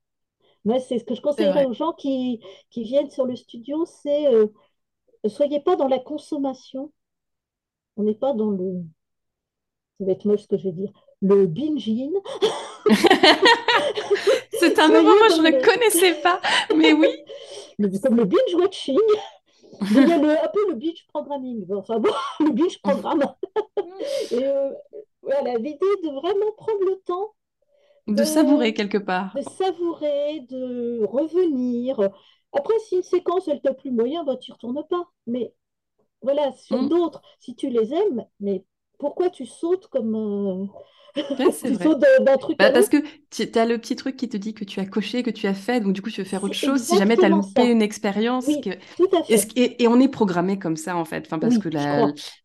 [0.65, 4.31] Moi, c'est ce que je conseillerais aux gens qui, qui, viennent sur le studio, c'est
[4.31, 4.47] ne euh,
[5.29, 6.91] soyez pas dans la consommation.
[7.97, 8.83] On n'est pas dans le.
[9.99, 10.91] Ça va être moche ce que je vais dire.
[11.21, 12.13] Le binging.
[14.51, 16.41] c'est un moment, moi je ne connaissais pas,
[16.75, 17.09] mais oui.
[18.01, 18.99] comme le binge watching.
[19.81, 21.65] Il y a un peu le binge programming.
[21.73, 23.25] Enfin bon, le binge programme.
[24.31, 24.71] Et euh,
[25.23, 27.33] voilà, l'idée de vraiment prendre le temps
[28.07, 29.33] de, savourer quelque part.
[29.35, 31.99] De savourer, de revenir.
[32.51, 35.09] Après, si une séquence, elle t'a plus moyen, bah, tu ne retournes pas.
[35.25, 35.53] Mais
[36.21, 36.89] voilà, sur mmh.
[36.89, 38.65] d'autres, si tu les aimes, mais
[38.99, 40.65] pourquoi tu sautes comme, euh,
[41.51, 41.71] c'est
[42.25, 42.97] d'un truc bah, Parce que
[43.29, 45.53] tu as le petit truc qui te dit que tu as coché, que tu as
[45.53, 46.81] fait, donc du coup tu veux faire autre chose.
[46.81, 48.47] Si jamais tu as loupé une expérience.
[49.55, 51.69] Et, on est programmé comme ça en fait, enfin, parce que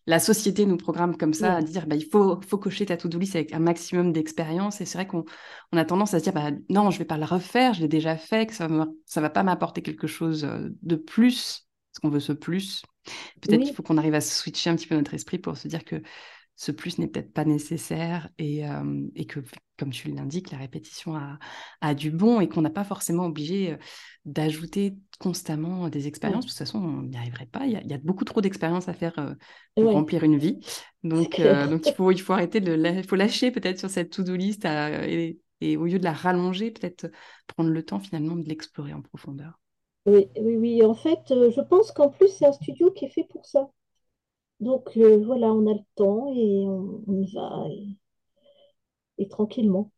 [0.06, 3.18] la, société nous programme comme ça à dire bah, il faut, faut cocher ta to-do
[3.18, 4.80] list avec un maximum d'expérience.
[4.80, 5.24] Et c'est vrai qu'on
[5.72, 7.88] on a tendance à se dire bah, non, je vais pas la refaire, je l'ai
[7.88, 12.00] déjà fait, que ça ne ça va pas m'apporter quelque chose euh, de plus, parce
[12.02, 12.82] qu'on veut ce plus.
[13.40, 15.84] Peut-être qu'il faut qu'on arrive à switcher un petit peu notre esprit pour se dire
[15.84, 16.02] que
[16.58, 18.62] ce plus n'est peut-être pas nécessaire et,
[19.14, 19.38] et, que,
[19.78, 21.14] comme tu l'indiques, la répétition
[21.80, 23.76] a, du bon et qu'on n'a pas forcément obligé
[24.24, 26.46] d'ajouter constamment des expériences.
[26.46, 27.64] De toute façon, on n'y arriverait pas.
[27.64, 29.36] Il y, a, beaucoup trop d'expériences à faire
[29.76, 30.58] pour remplir une vie.
[31.04, 31.40] Donc,
[31.70, 34.64] donc il, faut, il faut arrêter de il faut lâcher peut-être sur cette to-do list
[34.64, 37.08] et, et, au lieu de la rallonger, peut-être
[37.46, 39.60] prendre le temps finalement de l'explorer en profondeur.
[40.06, 40.84] Oui, oui, oui.
[40.84, 43.70] En fait, je pense qu'en plus, c'est un studio qui est fait pour ça.
[44.60, 47.66] Donc euh, voilà, on a le temps et on, y va
[49.18, 49.90] et, tranquillement.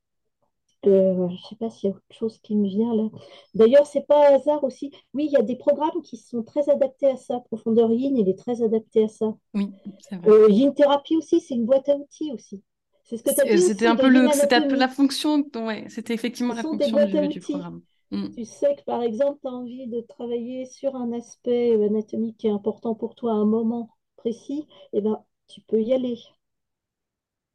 [0.87, 3.09] Euh, je ne sais pas s'il y a autre chose qui me vient là.
[3.55, 4.91] D'ailleurs, c'est pas hasard aussi.
[5.13, 7.41] Oui, il y a des programmes qui sont très adaptés à ça.
[7.41, 9.35] Profondeur Yin, il est très adapté à ça.
[9.53, 10.31] Oui, c'est vrai.
[10.31, 12.63] Euh, yin Therapy aussi, c'est une boîte à outils aussi.
[13.05, 13.61] C'est ce que tu as dit.
[13.61, 15.45] C'était un peu le, c'était la fonction.
[15.55, 17.83] Ouais, c'était effectivement la fonction du, programme.
[18.11, 18.31] Mm.
[18.37, 22.47] Tu sais que par exemple, tu as envie de travailler sur un aspect anatomique qui
[22.47, 23.91] est important pour toi à un moment
[24.21, 26.19] précis, eh ben, tu peux y aller.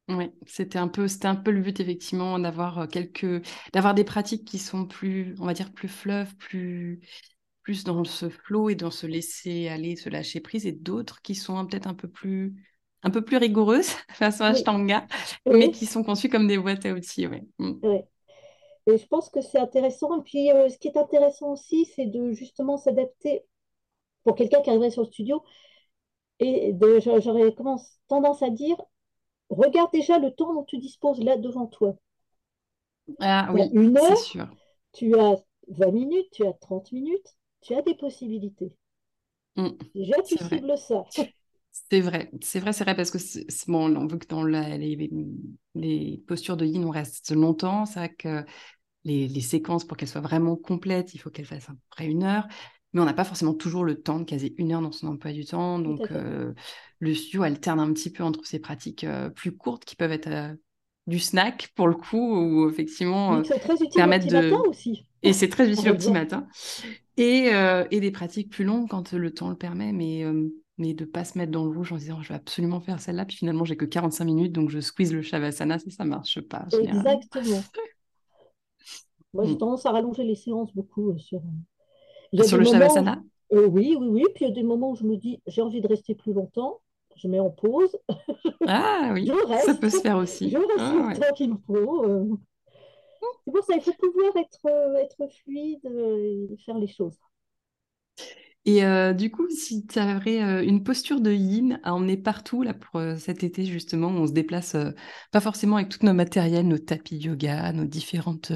[0.07, 3.43] Oui, c'était un peu, c'était un peu le but effectivement d'avoir euh, quelques,
[3.73, 6.99] d'avoir des pratiques qui sont plus, on va dire plus fleuves, plus,
[7.63, 11.33] plus dans ce flow et dans se laisser aller, se lâcher prise, et d'autres qui
[11.33, 12.53] sont peut-être un peu plus
[13.01, 15.07] un peu plus rigoureuses façon Ashtanga,
[15.45, 17.27] mais qui sont conçues comme des boîtes à outils.
[17.27, 17.43] Ouais.
[17.59, 17.79] Mm.
[18.87, 20.19] Et je pense que c'est intéressant.
[20.19, 23.43] Et puis, euh, ce qui est intéressant aussi, c'est de justement s'adapter
[24.23, 25.43] pour quelqu'un qui arriverait sur le studio.
[26.39, 27.55] Et j'aurais
[28.07, 28.77] tendance à dire,
[29.49, 31.95] regarde déjà le temps dont tu disposes là devant toi.
[33.19, 34.47] Ah oui, une heure, sûr.
[34.93, 35.35] tu as
[35.67, 38.73] 20 minutes, tu as 30 minutes, tu as des possibilités.
[39.55, 39.69] Mm.
[39.93, 41.05] Déjà, tu cibles ça.
[41.89, 43.17] C'est vrai, c'est vrai, c'est vrai, parce que
[43.69, 45.09] bon, on veut que dans les,
[45.75, 47.85] les, postures de yin, on reste longtemps.
[47.85, 48.45] C'est vrai que
[49.03, 52.05] les, les séquences, pour qu'elles soient vraiment complètes, il faut qu'elles fassent à peu près
[52.05, 52.47] une heure.
[52.95, 55.33] Mais on n'a pas forcément toujours le temps de caser une heure dans son emploi
[55.33, 55.79] du temps.
[55.79, 56.53] Donc, euh,
[56.99, 60.29] le studio alterne un petit peu entre ces pratiques euh, plus courtes qui peuvent être
[60.29, 60.53] euh,
[61.05, 64.35] du snack, pour le coup, ou effectivement très utile permettre de...
[64.35, 65.05] matin aussi.
[65.23, 66.47] Et c'est très utile au petit matin.
[67.17, 67.51] Et,
[67.91, 69.91] et, des pratiques plus longues quand le temps le permet.
[69.91, 70.23] Mais
[70.77, 73.25] mais de pas se mettre dans le rouge en disant je vais absolument faire celle-là,
[73.25, 76.65] puis finalement j'ai que 45 minutes, donc je squeeze le Shavasana, ça, ça marche pas.
[76.81, 77.63] Exactement.
[79.33, 79.57] Moi, j'ai mm.
[79.57, 81.41] tendance à rallonger les séances beaucoup euh, sur,
[82.39, 83.21] euh, sur le Shavasana
[83.53, 84.23] euh, Oui, oui, oui.
[84.33, 86.33] Puis il y a des moments où je me dis j'ai envie de rester plus
[86.33, 86.81] longtemps,
[87.15, 87.97] je mets en pause.
[88.67, 89.29] Ah oui,
[89.63, 90.49] ça peut se faire aussi.
[90.49, 92.39] Je reste ah, le temps qu'il me faut.
[93.43, 97.15] C'est pour ça, il faut pouvoir être, être fluide et faire les choses.
[98.65, 102.63] Et euh, du coup, si tu avais euh, une posture de yin à emmener partout
[102.63, 104.75] là pour euh, cet été justement, où on se déplace
[105.31, 108.51] pas forcément avec tout nos matériels, nos tapis yoga, nos différentes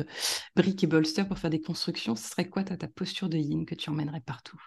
[0.55, 3.65] briques et bolsters pour faire des constructions, ce serait quoi ta, ta posture de yin
[3.65, 4.59] que tu emmènerais partout?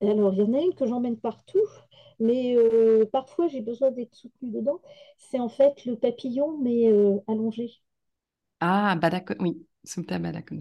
[0.00, 1.60] Alors, il y en a une que j'emmène partout,
[2.20, 2.56] mais
[3.12, 4.80] parfois j'ai besoin d'être soutenue dedans.
[5.18, 6.88] C'est en fait le papillon, mais
[7.28, 7.80] allongé.
[8.60, 9.67] Ah, bah d'accord, oui.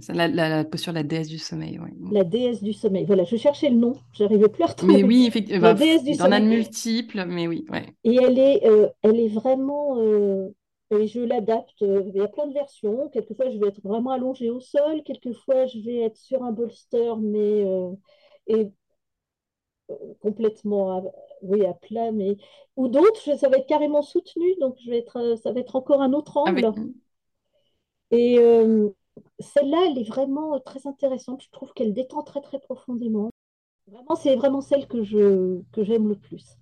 [0.10, 1.80] La, la, posture de la déesse du sommeil.
[2.12, 3.04] La déesse du sommeil.
[3.06, 4.94] Voilà, je cherchais le nom, j'arrivais plus à retrouver.
[4.94, 5.68] Mais oui, effectivement.
[5.68, 6.34] La déesse du sommeil.
[6.34, 7.66] en a de multiples, mais oui.
[7.70, 7.86] Ouais.
[8.04, 10.00] Et elle est, euh, elle est vraiment.
[10.00, 10.50] Euh,
[10.92, 11.82] et je l'adapte.
[11.82, 13.10] Euh, il y a plein de versions.
[13.10, 15.02] Quelquefois, je vais être vraiment allongée au sol.
[15.04, 17.66] Quelquefois, je vais être sur un bolster, mais.
[18.48, 18.72] et
[20.22, 21.04] complètement à,
[21.42, 22.12] oui, à plat.
[22.12, 22.38] Mais...
[22.76, 24.56] Ou d'autres, ça va être carrément soutenu.
[24.62, 26.72] Donc, je vais être, ça va être encore un autre angle.
[28.12, 28.40] Et
[29.40, 31.44] celle-là, elle est vraiment très intéressante.
[31.44, 33.30] Je trouve qu'elle détend très très profondément.
[33.88, 36.58] Vraiment, c'est vraiment celle que je que j'aime le plus.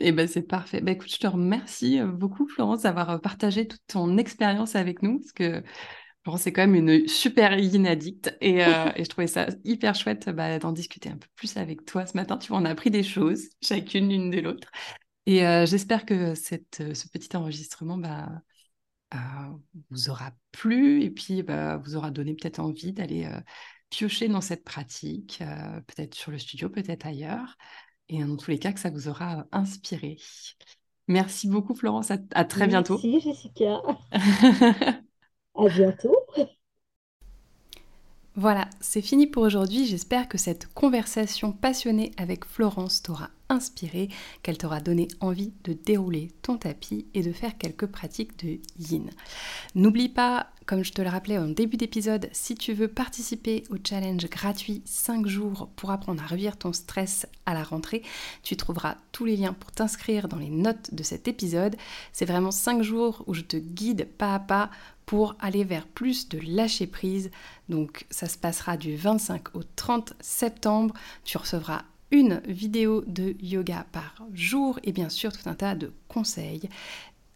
[0.00, 0.80] Eh ben c'est parfait.
[0.80, 5.02] Ben, écoute, je te remercie euh, beaucoup, Florence, d'avoir euh, partagé toute ton expérience avec
[5.02, 5.62] nous, parce que
[6.22, 9.94] Florence c'est quand même une super yin addict, et, euh, et je trouvais ça hyper
[9.94, 12.36] chouette bah, d'en discuter un peu plus avec toi ce matin.
[12.36, 14.68] Tu vois, on a appris des choses, chacune l'une de l'autre,
[15.24, 18.38] et j'espère que cette, ce petit enregistrement bah, euh,
[19.90, 23.40] vous aura plu et puis bah, vous aura donné peut-être envie d'aller euh,
[23.90, 27.56] piocher dans cette pratique, euh, peut-être sur le studio, peut-être ailleurs,
[28.08, 30.18] et dans tous les cas que ça vous aura inspiré.
[31.08, 32.98] Merci beaucoup Florence, à, à très bientôt.
[33.02, 33.80] Merci Jessica.
[35.54, 36.16] à bientôt.
[38.38, 39.86] Voilà, c'est fini pour aujourd'hui.
[39.86, 44.10] J'espère que cette conversation passionnée avec Florence t'aura inspiré,
[44.42, 49.08] qu'elle t'aura donné envie de dérouler ton tapis et de faire quelques pratiques de yin.
[49.74, 53.76] N'oublie pas, comme je te le rappelais en début d'épisode, si tu veux participer au
[53.82, 58.02] challenge gratuit 5 jours pour apprendre à réduire ton stress à la rentrée,
[58.42, 61.76] tu trouveras tous les liens pour t'inscrire dans les notes de cet épisode.
[62.12, 64.70] C'est vraiment 5 jours où je te guide pas à pas
[65.06, 67.30] pour aller vers plus de lâcher prise.
[67.68, 70.94] Donc ça se passera du 25 au 30 septembre.
[71.24, 75.92] Tu recevras une vidéo de yoga par jour et bien sûr tout un tas de
[76.08, 76.68] conseils.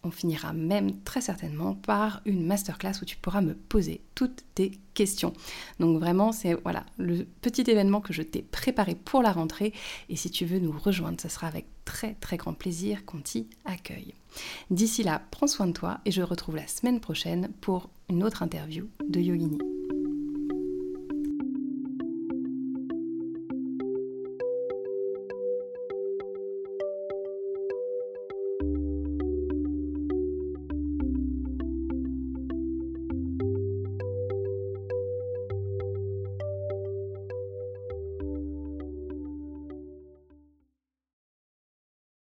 [0.02, 4.72] On finira même très certainement par une masterclass où tu pourras me poser toutes tes
[4.94, 5.34] questions.
[5.78, 9.74] Donc vraiment, c'est voilà le petit événement que je t'ai préparé pour la rentrée.
[10.08, 13.46] Et si tu veux nous rejoindre, ce sera avec très très grand plaisir qu'on t'y
[13.66, 14.14] accueille.
[14.70, 18.42] D'ici là, prends soin de toi et je retrouve la semaine prochaine pour une autre
[18.42, 19.58] interview de Yogini.